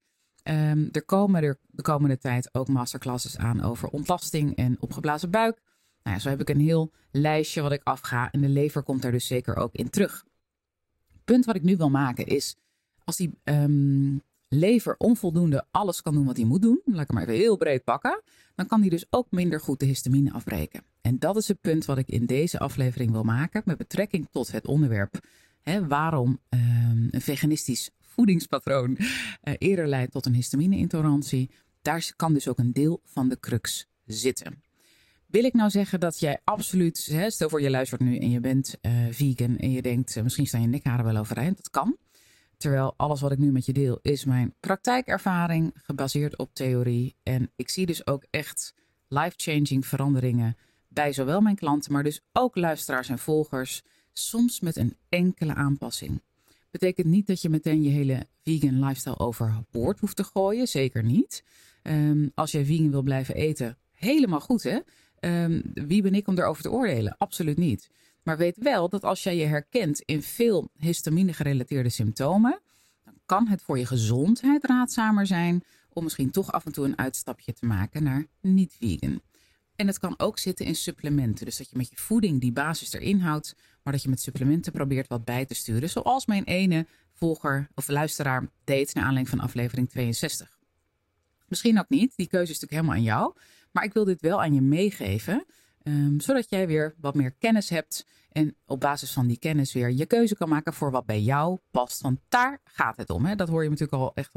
Um, 0.49 0.89
er 0.93 1.05
komen 1.05 1.43
er 1.43 1.59
de 1.67 1.83
komende 1.83 2.19
tijd 2.19 2.55
ook 2.55 2.69
masterclasses 2.69 3.39
aan 3.39 3.63
over 3.63 3.89
ontlasting 3.89 4.57
en 4.57 4.77
opgeblazen 4.81 5.31
buik. 5.31 5.61
Nou 6.05 6.17
ja, 6.17 6.23
zo 6.23 6.29
heb 6.29 6.41
ik 6.41 6.49
een 6.49 6.61
heel 6.61 6.93
lijstje 7.11 7.63
wat 7.63 7.73
ik 7.73 7.83
afga 7.83 8.31
en 8.31 8.41
de 8.41 8.49
lever 8.49 8.83
komt 8.83 9.03
daar 9.03 9.13
dus 9.13 9.27
zeker 9.27 9.57
ook 9.57 9.75
in 9.75 9.91
terug. 9.91 10.25
Het 11.13 11.25
punt 11.25 11.45
wat 11.45 11.55
ik 11.55 11.63
nu 11.63 11.77
wil 11.77 11.91
maken 11.91 12.27
is, 12.27 12.57
als 13.05 13.17
die 13.17 13.39
um, 13.45 14.23
lever 14.49 14.95
onvoldoende 14.99 15.65
alles 15.71 16.03
kan 16.03 16.15
doen 16.15 16.25
wat 16.25 16.37
hij 16.37 16.47
moet 16.47 16.63
doen, 16.63 16.81
laat 16.85 17.01
ik 17.01 17.07
hem 17.07 17.17
maar 17.17 17.29
even 17.29 17.41
heel 17.41 17.57
breed 17.57 17.85
pakken, 17.85 18.23
dan 18.55 18.67
kan 18.67 18.81
hij 18.81 18.89
dus 18.89 19.07
ook 19.11 19.31
minder 19.31 19.61
goed 19.61 19.81
de 19.81 19.87
histamine 19.87 20.33
afbreken. 20.33 20.83
En 21.01 21.19
dat 21.19 21.37
is 21.37 21.49
het 21.49 21.61
punt 21.61 21.85
wat 21.85 21.99
ik 21.99 22.09
in 22.09 22.27
deze 22.27 22.59
aflevering 22.59 23.11
wil 23.11 23.25
maken 23.25 23.63
met 23.65 23.77
betrekking 23.77 24.29
tot 24.31 24.53
het 24.53 24.67
onderwerp. 24.67 25.21
Hè, 25.63 25.87
waarom 25.87 26.41
um, 26.49 27.09
een 27.11 27.21
veganistisch 27.21 27.91
voedingspatroon 28.01 28.97
uh, 28.99 29.55
eerder 29.59 29.89
leidt 29.89 30.13
tot 30.13 30.27
een 30.27 30.35
histamine-intolerantie. 30.35 31.51
Daar 31.83 32.13
kan 32.17 32.33
dus 32.33 32.49
ook 32.49 32.59
een 32.59 32.73
deel 32.73 33.01
van 33.05 33.29
de 33.29 33.41
crux 33.41 33.87
zitten. 34.05 34.63
Wil 35.35 35.45
ik 35.45 35.53
nou 35.55 35.71
zeggen 35.71 36.01
dat 36.01 36.21
jij 36.21 36.41
absoluut, 36.45 37.07
hè, 37.11 37.31
stel 37.31 37.49
voor 37.49 37.61
je 37.61 37.71
luistert 37.71 38.01
nu 38.01 38.19
en 38.19 38.31
je 38.31 38.41
bent 38.41 38.79
uh, 38.83 38.93
vegan 39.11 39.57
en 39.57 39.71
je 39.71 39.83
denkt, 39.83 40.17
uh, 40.17 40.23
misschien 40.23 40.47
staan 40.47 40.61
je 40.61 40.67
nekharen 40.67 41.05
wel 41.05 41.17
overeind. 41.17 41.57
Dat 41.57 41.71
kan. 41.71 41.97
Terwijl 42.57 42.95
alles 42.97 43.21
wat 43.21 43.33
ik 43.33 43.39
nu 43.39 43.53
met 43.53 43.67
je 43.67 43.73
deel 43.73 43.99
is 44.03 44.25
mijn 44.25 44.55
praktijkervaring 44.61 45.73
gebaseerd 45.75 46.39
op 46.39 46.55
theorie. 46.55 47.15
En 47.23 47.51
ik 47.57 47.71
zie 47.71 47.87
dus 47.87 48.07
ook 48.07 48.25
echt 48.31 48.75
life-changing 49.09 49.87
veranderingen 49.87 50.57
bij 50.89 51.13
zowel 51.13 51.41
mijn 51.41 51.57
klanten, 51.57 51.93
maar 51.93 52.03
dus 52.03 52.21
ook 52.33 52.57
luisteraars 52.57 53.09
en 53.09 53.19
volgers. 53.19 53.83
Soms 54.13 54.61
met 54.61 54.77
een 54.77 54.97
enkele 55.09 55.55
aanpassing. 55.55 56.23
Betekent 56.71 57.07
niet 57.07 57.27
dat 57.27 57.43
je 57.43 57.49
meteen 57.49 57.83
je 57.83 57.91
hele 57.91 58.27
vegan 58.45 58.85
lifestyle 58.85 59.19
overboord 59.19 60.01
hoeft 60.01 60.17
te 60.17 60.25
gooien. 60.25 60.69
Zeker 60.69 61.05
niet. 61.05 61.45
Um, 61.83 62.31
als 62.35 62.51
jij 62.51 62.65
vegan 62.65 62.91
wil 62.91 63.03
blijven 63.03 63.35
eten, 63.35 63.79
helemaal 63.93 64.41
goed, 64.41 64.63
hè? 64.63 64.79
Ehm, 65.25 65.61
wie 65.75 66.03
ben 66.03 66.15
ik 66.15 66.29
om 66.29 66.39
erover 66.39 66.63
te 66.63 66.71
oordelen? 66.71 67.15
Absoluut 67.19 67.57
niet. 67.57 67.91
Maar 68.23 68.37
weet 68.37 68.57
wel 68.57 68.89
dat 68.89 69.05
als 69.05 69.23
jij 69.23 69.37
je 69.37 69.45
herkent 69.45 70.01
in 70.01 70.23
veel 70.23 70.71
histamine-gerelateerde 70.79 71.89
symptomen, 71.89 72.61
dan 73.05 73.15
kan 73.27 73.49
het 73.49 73.63
voor 73.63 73.79
je 73.79 73.87
gezondheid 73.87 74.65
raadzamer 74.65 75.27
zijn 75.27 75.65
om 75.93 76.03
misschien 76.03 76.31
toch 76.31 76.53
af 76.53 76.67
en 76.67 76.73
toe 76.73 76.85
een 76.85 76.99
uitstapje 76.99 77.53
te 77.53 77.67
maken 77.67 78.03
naar 78.03 78.27
niet-vegan. 78.41 79.21
En 79.77 79.87
het 79.87 79.99
kan 79.99 80.15
ook 80.19 80.39
zitten 80.39 80.67
in 80.67 80.75
supplementen. 80.75 81.45
Dus 81.45 81.57
dat 81.57 81.71
je 81.71 81.77
met 81.77 81.91
je 81.91 81.97
voeding 81.97 82.41
die 82.41 82.53
basis 82.53 82.93
erin 82.93 83.21
houdt, 83.21 83.57
maar 83.83 83.93
dat 83.93 84.03
je 84.03 84.09
met 84.09 84.21
supplementen 84.21 84.73
probeert 84.73 85.09
wat 85.09 85.25
bij 85.25 85.45
te 85.45 85.55
sturen. 85.55 85.91
Zoals 85.91 86.27
mijn 86.27 86.45
ene 86.45 86.87
volger 87.13 87.69
of 87.75 87.89
luisteraar 87.89 88.49
deed 88.65 88.95
naar 88.95 89.05
aanleiding 89.05 89.37
van 89.37 89.47
aflevering 89.47 89.91
62. 89.91 90.59
Misschien 91.49 91.79
ook 91.79 91.89
niet, 91.89 92.17
die 92.17 92.29
keuze 92.29 92.53
is 92.53 92.61
natuurlijk 92.61 92.73
helemaal 92.73 92.95
aan 92.95 93.19
jou. 93.19 93.35
Maar 93.75 93.85
ik 93.85 93.93
wil 93.93 94.05
dit 94.05 94.21
wel 94.21 94.43
aan 94.43 94.55
je 94.55 94.61
meegeven, 94.61 95.45
um, 95.83 96.21
zodat 96.21 96.51
jij 96.51 96.67
weer 96.67 96.95
wat 97.01 97.15
meer 97.15 97.31
kennis 97.31 97.69
hebt. 97.69 98.07
En 98.33 98.57
op 98.67 98.81
basis 98.81 99.13
van 99.13 99.27
die 99.27 99.39
kennis 99.39 99.73
weer 99.73 99.91
je 99.91 100.07
keuze 100.07 100.37
kan 100.37 100.49
maken 100.49 100.73
voor 100.73 100.91
wat 100.91 101.07
bij 101.07 101.21
jou 101.21 101.59
past. 101.71 102.01
Want 102.01 102.21
daar 102.29 102.61
gaat 102.65 102.97
het 102.97 103.11
om. 103.11 103.25
Hè? 103.25 103.35
Dat 103.37 103.49
hoor 103.49 103.63
je 103.63 103.71
natuurlijk 103.71 104.03
al 104.03 104.15
echt 104.15 104.33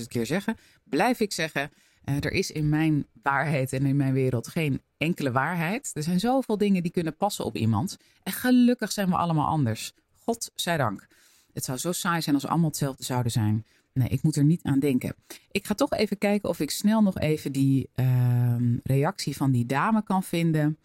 180.000 0.00 0.06
keer 0.06 0.26
zeggen. 0.26 0.56
Blijf 0.84 1.20
ik 1.20 1.32
zeggen. 1.32 1.70
Uh, 2.04 2.14
er 2.14 2.32
is 2.32 2.50
in 2.50 2.68
mijn 2.68 3.06
waarheid 3.22 3.72
en 3.72 3.86
in 3.86 3.96
mijn 3.96 4.12
wereld 4.12 4.48
geen 4.48 4.82
enkele 4.96 5.32
waarheid. 5.32 5.90
Er 5.94 6.02
zijn 6.02 6.20
zoveel 6.20 6.58
dingen 6.58 6.82
die 6.82 6.92
kunnen 6.92 7.16
passen 7.16 7.44
op 7.44 7.56
iemand. 7.56 7.96
En 8.22 8.32
gelukkig 8.32 8.92
zijn 8.92 9.08
we 9.08 9.16
allemaal 9.16 9.46
anders. 9.46 9.92
God 10.14 10.50
zij 10.54 10.76
dank. 10.76 11.06
Het 11.52 11.64
zou 11.64 11.78
zo 11.78 11.92
saai 11.92 12.22
zijn 12.22 12.34
als 12.34 12.44
we 12.44 12.50
allemaal 12.50 12.68
hetzelfde 12.68 13.04
zouden 13.04 13.32
zijn. 13.32 13.66
Nee, 13.96 14.08
ik 14.08 14.22
moet 14.22 14.36
er 14.36 14.44
niet 14.44 14.62
aan 14.62 14.78
denken. 14.78 15.14
Ik 15.50 15.66
ga 15.66 15.74
toch 15.74 15.92
even 15.92 16.18
kijken 16.18 16.48
of 16.48 16.60
ik 16.60 16.70
snel 16.70 17.02
nog 17.02 17.18
even 17.18 17.52
die 17.52 17.90
uh, 17.94 18.56
reactie 18.82 19.36
van 19.36 19.50
die 19.50 19.66
dame 19.66 20.02
kan 20.02 20.22
vinden 20.22 20.78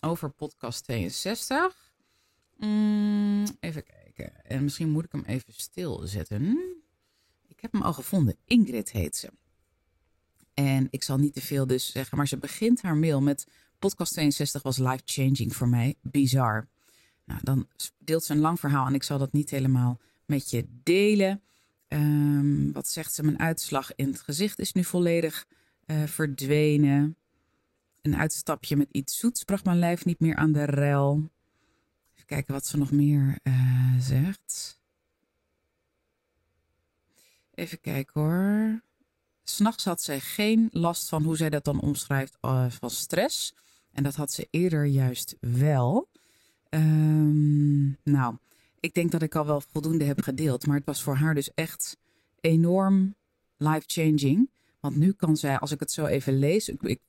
over 0.00 0.30
podcast 0.30 0.84
62. 0.84 1.92
Mm, 2.56 3.46
even 3.60 3.84
kijken. 3.84 4.44
En 4.44 4.62
misschien 4.62 4.90
moet 4.90 5.04
ik 5.04 5.12
hem 5.12 5.24
even 5.26 5.52
stilzetten. 5.52 6.58
Ik 7.46 7.60
heb 7.60 7.72
hem 7.72 7.82
al 7.82 7.92
gevonden. 7.92 8.36
Ingrid 8.44 8.92
heet 8.92 9.16
ze. 9.16 9.30
En 10.54 10.86
ik 10.90 11.02
zal 11.02 11.18
niet 11.18 11.34
te 11.34 11.40
veel 11.40 11.66
dus 11.66 11.92
zeggen, 11.92 12.16
maar 12.16 12.28
ze 12.28 12.38
begint 12.38 12.82
haar 12.82 12.96
mail 12.96 13.20
met 13.20 13.46
podcast 13.78 14.12
62 14.12 14.62
was 14.62 14.78
life 14.78 15.02
changing 15.04 15.56
voor 15.56 15.68
mij. 15.68 15.94
Bizar. 16.00 16.68
Nou, 17.24 17.40
dan 17.42 17.68
deelt 17.98 18.24
ze 18.24 18.32
een 18.32 18.38
lang 18.38 18.60
verhaal 18.60 18.86
en 18.86 18.94
ik 18.94 19.02
zal 19.02 19.18
dat 19.18 19.32
niet 19.32 19.50
helemaal 19.50 20.00
met 20.26 20.50
je 20.50 20.66
delen. 20.82 21.42
Um, 21.88 22.72
wat 22.72 22.88
zegt 22.88 23.14
ze? 23.14 23.22
Mijn 23.22 23.38
uitslag 23.38 23.94
in 23.94 24.06
het 24.06 24.20
gezicht 24.20 24.58
is 24.58 24.72
nu 24.72 24.84
volledig 24.84 25.46
uh, 25.86 26.02
verdwenen. 26.04 27.16
Een 28.02 28.16
uitstapje 28.16 28.76
met 28.76 28.88
iets 28.90 29.18
zoets 29.18 29.44
bracht 29.44 29.64
mijn 29.64 29.78
lijf 29.78 30.04
niet 30.04 30.20
meer 30.20 30.36
aan 30.36 30.52
de 30.52 30.64
rel. 30.64 31.30
Even 32.14 32.26
kijken 32.26 32.54
wat 32.54 32.66
ze 32.66 32.76
nog 32.76 32.90
meer 32.90 33.38
uh, 33.42 33.94
zegt. 33.98 34.80
Even 37.54 37.80
kijken 37.80 38.20
hoor. 38.20 38.82
S'nachts 39.42 39.84
had 39.84 40.02
zij 40.02 40.20
geen 40.20 40.68
last 40.72 41.08
van 41.08 41.22
hoe 41.22 41.36
zij 41.36 41.50
dat 41.50 41.64
dan 41.64 41.80
omschrijft 41.80 42.38
uh, 42.42 42.70
van 42.70 42.90
stress. 42.90 43.54
En 43.92 44.02
dat 44.02 44.14
had 44.14 44.32
ze 44.32 44.48
eerder 44.50 44.84
juist 44.84 45.36
wel. 45.40 46.08
Um, 46.70 47.96
nou, 48.02 48.36
ik 48.80 48.94
denk 48.94 49.10
dat 49.10 49.22
ik 49.22 49.34
al 49.34 49.46
wel 49.46 49.60
voldoende 49.60 50.04
heb 50.04 50.22
gedeeld. 50.22 50.66
Maar 50.66 50.76
het 50.76 50.86
was 50.86 51.02
voor 51.02 51.14
haar 51.14 51.34
dus 51.34 51.54
echt 51.54 51.96
enorm 52.40 53.14
life-changing. 53.56 54.50
Want 54.80 54.96
nu 54.96 55.12
kan 55.12 55.36
zij, 55.36 55.58
als 55.58 55.70
ik 55.70 55.80
het 55.80 55.92
zo 55.92 56.06
even 56.06 56.38
lees, 56.38 56.68
ik, 56.68 56.82
ik 56.82 57.00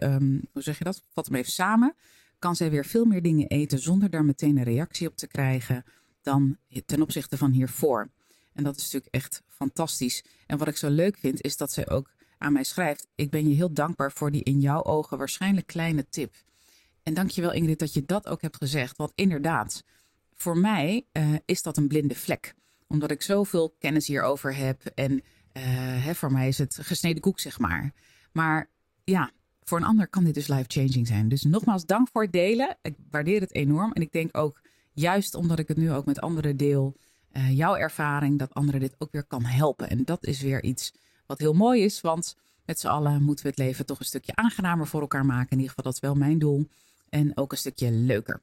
um, 0.00 0.40
hoe 0.52 0.62
zeg 0.62 0.78
je 0.78 0.84
dat? 0.84 1.02
Vat 1.12 1.26
hem 1.26 1.34
even 1.34 1.52
samen. 1.52 1.94
Kan 2.38 2.56
zij 2.56 2.70
weer 2.70 2.84
veel 2.84 3.04
meer 3.04 3.22
dingen 3.22 3.46
eten 3.46 3.78
zonder 3.78 4.10
daar 4.10 4.24
meteen 4.24 4.56
een 4.56 4.64
reactie 4.64 5.08
op 5.08 5.16
te 5.16 5.26
krijgen 5.26 5.84
dan 6.22 6.56
ten 6.86 7.02
opzichte 7.02 7.36
van 7.36 7.50
hiervoor. 7.50 8.10
En 8.52 8.64
dat 8.64 8.76
is 8.76 8.82
natuurlijk 8.82 9.14
echt 9.14 9.42
fantastisch. 9.46 10.24
En 10.46 10.58
wat 10.58 10.68
ik 10.68 10.76
zo 10.76 10.88
leuk 10.88 11.16
vind, 11.16 11.42
is 11.42 11.56
dat 11.56 11.72
zij 11.72 11.88
ook 11.88 12.10
aan 12.38 12.52
mij 12.52 12.64
schrijft: 12.64 13.06
Ik 13.14 13.30
ben 13.30 13.48
je 13.48 13.54
heel 13.54 13.72
dankbaar 13.72 14.12
voor 14.12 14.30
die 14.30 14.42
in 14.42 14.60
jouw 14.60 14.84
ogen 14.84 15.18
waarschijnlijk 15.18 15.66
kleine 15.66 16.08
tip. 16.08 16.34
En 17.02 17.14
dankjewel 17.14 17.52
Ingrid 17.52 17.78
dat 17.78 17.92
je 17.92 18.04
dat 18.04 18.28
ook 18.28 18.42
hebt 18.42 18.56
gezegd. 18.56 18.96
Want 18.96 19.12
inderdaad, 19.14 19.84
voor 20.38 20.58
mij 20.58 21.06
uh, 21.12 21.34
is 21.44 21.62
dat 21.62 21.76
een 21.76 21.88
blinde 21.88 22.14
vlek. 22.14 22.54
Omdat 22.86 23.10
ik 23.10 23.22
zoveel 23.22 23.74
kennis 23.78 24.06
hierover 24.06 24.56
heb. 24.56 24.84
En 24.94 25.12
uh, 25.12 25.22
hè, 26.04 26.14
voor 26.14 26.32
mij 26.32 26.48
is 26.48 26.58
het 26.58 26.78
gesneden 26.80 27.20
koek, 27.20 27.40
zeg 27.40 27.58
maar. 27.58 27.92
Maar 28.32 28.70
ja, 29.04 29.30
voor 29.62 29.78
een 29.78 29.84
ander 29.84 30.08
kan 30.08 30.24
dit 30.24 30.34
dus 30.34 30.48
life-changing 30.48 31.06
zijn. 31.06 31.28
Dus 31.28 31.42
nogmaals, 31.42 31.86
dank 31.86 32.08
voor 32.12 32.22
het 32.22 32.32
delen. 32.32 32.76
Ik 32.82 32.94
waardeer 33.10 33.40
het 33.40 33.54
enorm. 33.54 33.92
En 33.92 34.02
ik 34.02 34.12
denk 34.12 34.36
ook, 34.36 34.60
juist 34.92 35.34
omdat 35.34 35.58
ik 35.58 35.68
het 35.68 35.76
nu 35.76 35.92
ook 35.92 36.04
met 36.04 36.20
anderen 36.20 36.56
deel, 36.56 36.96
uh, 37.32 37.56
jouw 37.56 37.76
ervaring, 37.76 38.38
dat 38.38 38.54
anderen 38.54 38.80
dit 38.80 38.94
ook 38.98 39.12
weer 39.12 39.24
kan 39.24 39.44
helpen. 39.44 39.90
En 39.90 40.04
dat 40.04 40.24
is 40.24 40.40
weer 40.40 40.62
iets 40.62 40.92
wat 41.26 41.38
heel 41.38 41.52
mooi 41.54 41.82
is, 41.82 42.00
want 42.00 42.36
met 42.64 42.80
z'n 42.80 42.86
allen 42.86 43.22
moeten 43.22 43.44
we 43.44 43.50
het 43.50 43.58
leven 43.58 43.86
toch 43.86 43.98
een 43.98 44.04
stukje 44.04 44.34
aangenamer 44.34 44.86
voor 44.86 45.00
elkaar 45.00 45.26
maken. 45.26 45.50
In 45.50 45.58
ieder 45.58 45.68
geval, 45.68 45.84
dat 45.84 45.94
is 45.94 46.00
wel 46.00 46.14
mijn 46.14 46.38
doel. 46.38 46.68
En 47.08 47.36
ook 47.36 47.52
een 47.52 47.58
stukje 47.58 47.90
leuker. 47.90 48.40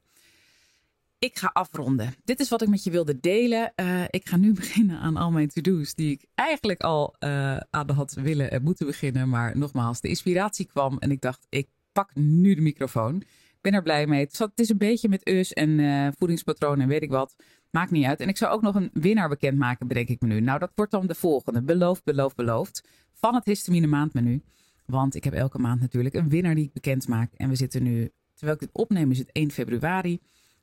Ik 1.20 1.38
ga 1.38 1.50
afronden. 1.54 2.14
Dit 2.24 2.40
is 2.40 2.50
wat 2.50 2.62
ik 2.62 2.68
met 2.68 2.84
je 2.84 2.92
wilde 2.92 3.20
delen. 3.20 3.74
Uh, 3.76 4.04
ik 4.10 4.28
ga 4.28 4.38
nu 4.38 4.54
beginnen 4.64 5.00
aan 5.00 5.18
al 5.18 5.32
mijn 5.32 5.48
to-do's 5.48 5.94
die 5.96 6.12
ik 6.12 6.26
eigenlijk 6.36 6.82
al 6.82 7.16
uh, 7.20 7.58
aan 7.58 7.90
had 7.90 8.14
willen 8.14 8.52
en 8.52 8.64
moeten 8.64 8.86
beginnen. 8.86 9.30
Maar 9.30 9.58
nogmaals, 9.58 10.02
de 10.02 10.08
inspiratie 10.08 10.66
kwam 10.66 10.98
en 10.98 11.12
ik 11.12 11.22
dacht, 11.22 11.46
ik 11.50 11.68
pak 11.92 12.16
nu 12.16 12.56
de 12.56 12.62
microfoon. 12.62 13.16
Ik 13.22 13.62
ben 13.62 13.74
er 13.74 13.82
blij 13.82 14.08
mee. 14.08 14.20
Het, 14.20 14.52
is 14.56 14.70
een 14.70 14.78
beetje 14.78 15.10
met 15.10 15.28
us 15.28 15.54
en 15.54 15.70
uh, 15.70 16.08
voedingspatronen 16.18 16.82
en 16.82 16.88
weet 16.88 17.02
ik 17.02 17.10
wat. 17.10 17.36
Maakt 17.72 17.92
niet 17.92 18.06
uit. 18.06 18.20
En 18.20 18.28
ik 18.28 18.38
zou 18.38 18.54
ook 18.54 18.62
nog 18.62 18.76
een 18.76 18.90
winnaar 18.94 19.30
bekendmaken, 19.30 19.88
bedenk 19.88 20.08
ik 20.08 20.22
me 20.22 20.28
nu. 20.28 20.40
Nou, 20.40 20.60
dat 20.60 20.72
wordt 20.76 20.92
dan 20.92 21.08
de 21.08 21.16
volgende. 21.16 21.62
Beloofd, 21.62 22.04
beloofd, 22.04 22.36
beloofd. 22.36 22.88
Van 23.14 23.36
het 23.36 23.46
histamine 23.46 23.88
maandmenu. 23.88 24.44
Want 24.86 25.16
ik 25.16 25.24
heb 25.24 25.34
elke 25.34 25.60
maand 25.60 25.82
natuurlijk 25.82 26.16
een 26.16 26.30
winnaar 26.30 26.56
die 26.56 26.66
ik 26.66 26.74
bekend 26.74 27.08
maak. 27.08 27.34
En 27.34 27.50
we 27.50 27.56
zitten 27.56 27.84
nu, 27.84 28.12
terwijl 28.34 28.58
ik 28.58 28.64
dit 28.64 28.74
opneem, 28.74 29.12
is 29.12 29.18
het 29.18 29.32
1 29.32 29.52
februari. 29.52 30.20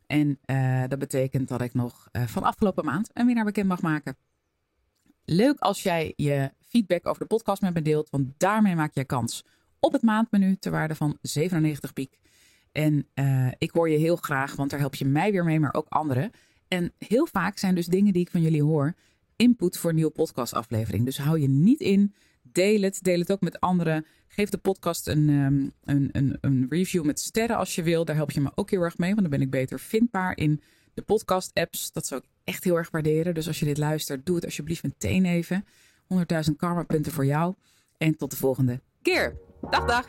En 0.06 0.38
uh, 0.46 0.82
dat 0.88 0.98
betekent 0.98 1.48
dat 1.48 1.60
ik 1.60 1.74
nog 1.74 2.08
uh, 2.12 2.26
van 2.26 2.42
afgelopen 2.42 2.84
maand 2.84 3.10
een 3.12 3.26
winnaar 3.26 3.44
bekend 3.44 3.68
mag 3.68 3.82
maken. 3.82 4.16
Leuk 5.24 5.58
als 5.58 5.82
jij 5.82 6.12
je 6.16 6.52
feedback 6.60 7.06
over 7.06 7.20
de 7.20 7.26
podcast 7.26 7.62
met 7.62 7.74
me 7.74 7.82
deelt, 7.82 8.10
want 8.10 8.28
daarmee 8.36 8.74
maak 8.74 8.94
je 8.94 9.04
kans 9.04 9.44
op 9.80 9.92
het 9.92 10.02
maandmenu 10.02 10.56
ter 10.56 10.72
waarde 10.72 10.94
van 10.94 11.18
97 11.20 11.92
piek. 11.92 12.18
En 12.72 13.08
uh, 13.14 13.48
ik 13.58 13.70
hoor 13.70 13.88
je 13.88 13.98
heel 13.98 14.16
graag, 14.16 14.56
want 14.56 14.70
daar 14.70 14.80
help 14.80 14.94
je 14.94 15.04
mij 15.04 15.32
weer 15.32 15.44
mee, 15.44 15.60
maar 15.60 15.74
ook 15.74 15.88
anderen. 15.88 16.30
En 16.68 16.92
heel 16.98 17.26
vaak 17.26 17.58
zijn 17.58 17.74
dus 17.74 17.86
dingen 17.86 18.12
die 18.12 18.22
ik 18.22 18.30
van 18.30 18.40
jullie 18.42 18.62
hoor 18.62 18.94
input 19.36 19.76
voor 19.76 19.90
een 19.90 19.96
nieuwe 19.96 20.10
podcastaflevering. 20.10 21.04
Dus 21.04 21.18
hou 21.18 21.40
je 21.40 21.48
niet 21.48 21.80
in. 21.80 22.14
Deel 22.42 22.83
het. 22.83 23.02
Deel 23.02 23.18
het 23.18 23.33
ook 23.33 23.40
met 23.40 23.61
anderen. 23.61 24.07
Geef 24.28 24.50
de 24.50 24.59
podcast 24.59 25.09
een, 25.09 25.28
um, 25.28 25.72
een, 25.85 26.09
een, 26.12 26.38
een, 26.40 26.66
review 26.68 27.05
met 27.05 27.20
sterren 27.20 27.57
als 27.57 27.74
je 27.74 27.83
wil. 27.83 28.05
Daar 28.05 28.16
help 28.16 28.31
je 28.31 28.40
me 28.40 28.52
ook 28.55 28.70
heel 28.70 28.81
erg 28.81 28.98
mee, 28.98 29.09
want 29.09 29.20
dan 29.20 29.31
ben 29.31 29.40
ik 29.40 29.50
beter 29.50 29.81
vindbaar 29.81 30.37
in 30.37 30.61
de 30.94 31.02
podcast-apps. 31.02 31.92
Dat 31.92 32.07
zou 32.07 32.20
ik 32.20 32.28
echt 32.44 32.64
heel 32.64 32.76
erg 32.76 32.90
waarderen. 32.90 33.35
Dus 33.35 33.46
als 33.46 33.59
je 33.59 33.64
dit 33.64 33.78
luistert, 33.78 34.26
doe 34.26 34.35
het 34.35 34.44
alsjeblieft 34.44 34.83
meteen 34.83 35.24
even. 35.24 35.64
100.000 36.14 36.57
karma 36.57 36.83
punten 36.83 37.12
voor 37.12 37.26
jou. 37.26 37.55
En 37.96 38.16
tot 38.16 38.31
de 38.31 38.37
volgende 38.37 38.81
keer. 39.02 39.37
Dag, 39.70 39.85
dag. 39.85 40.09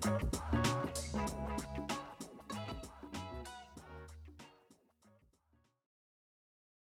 Thank 0.00 0.22
you. 0.22 0.47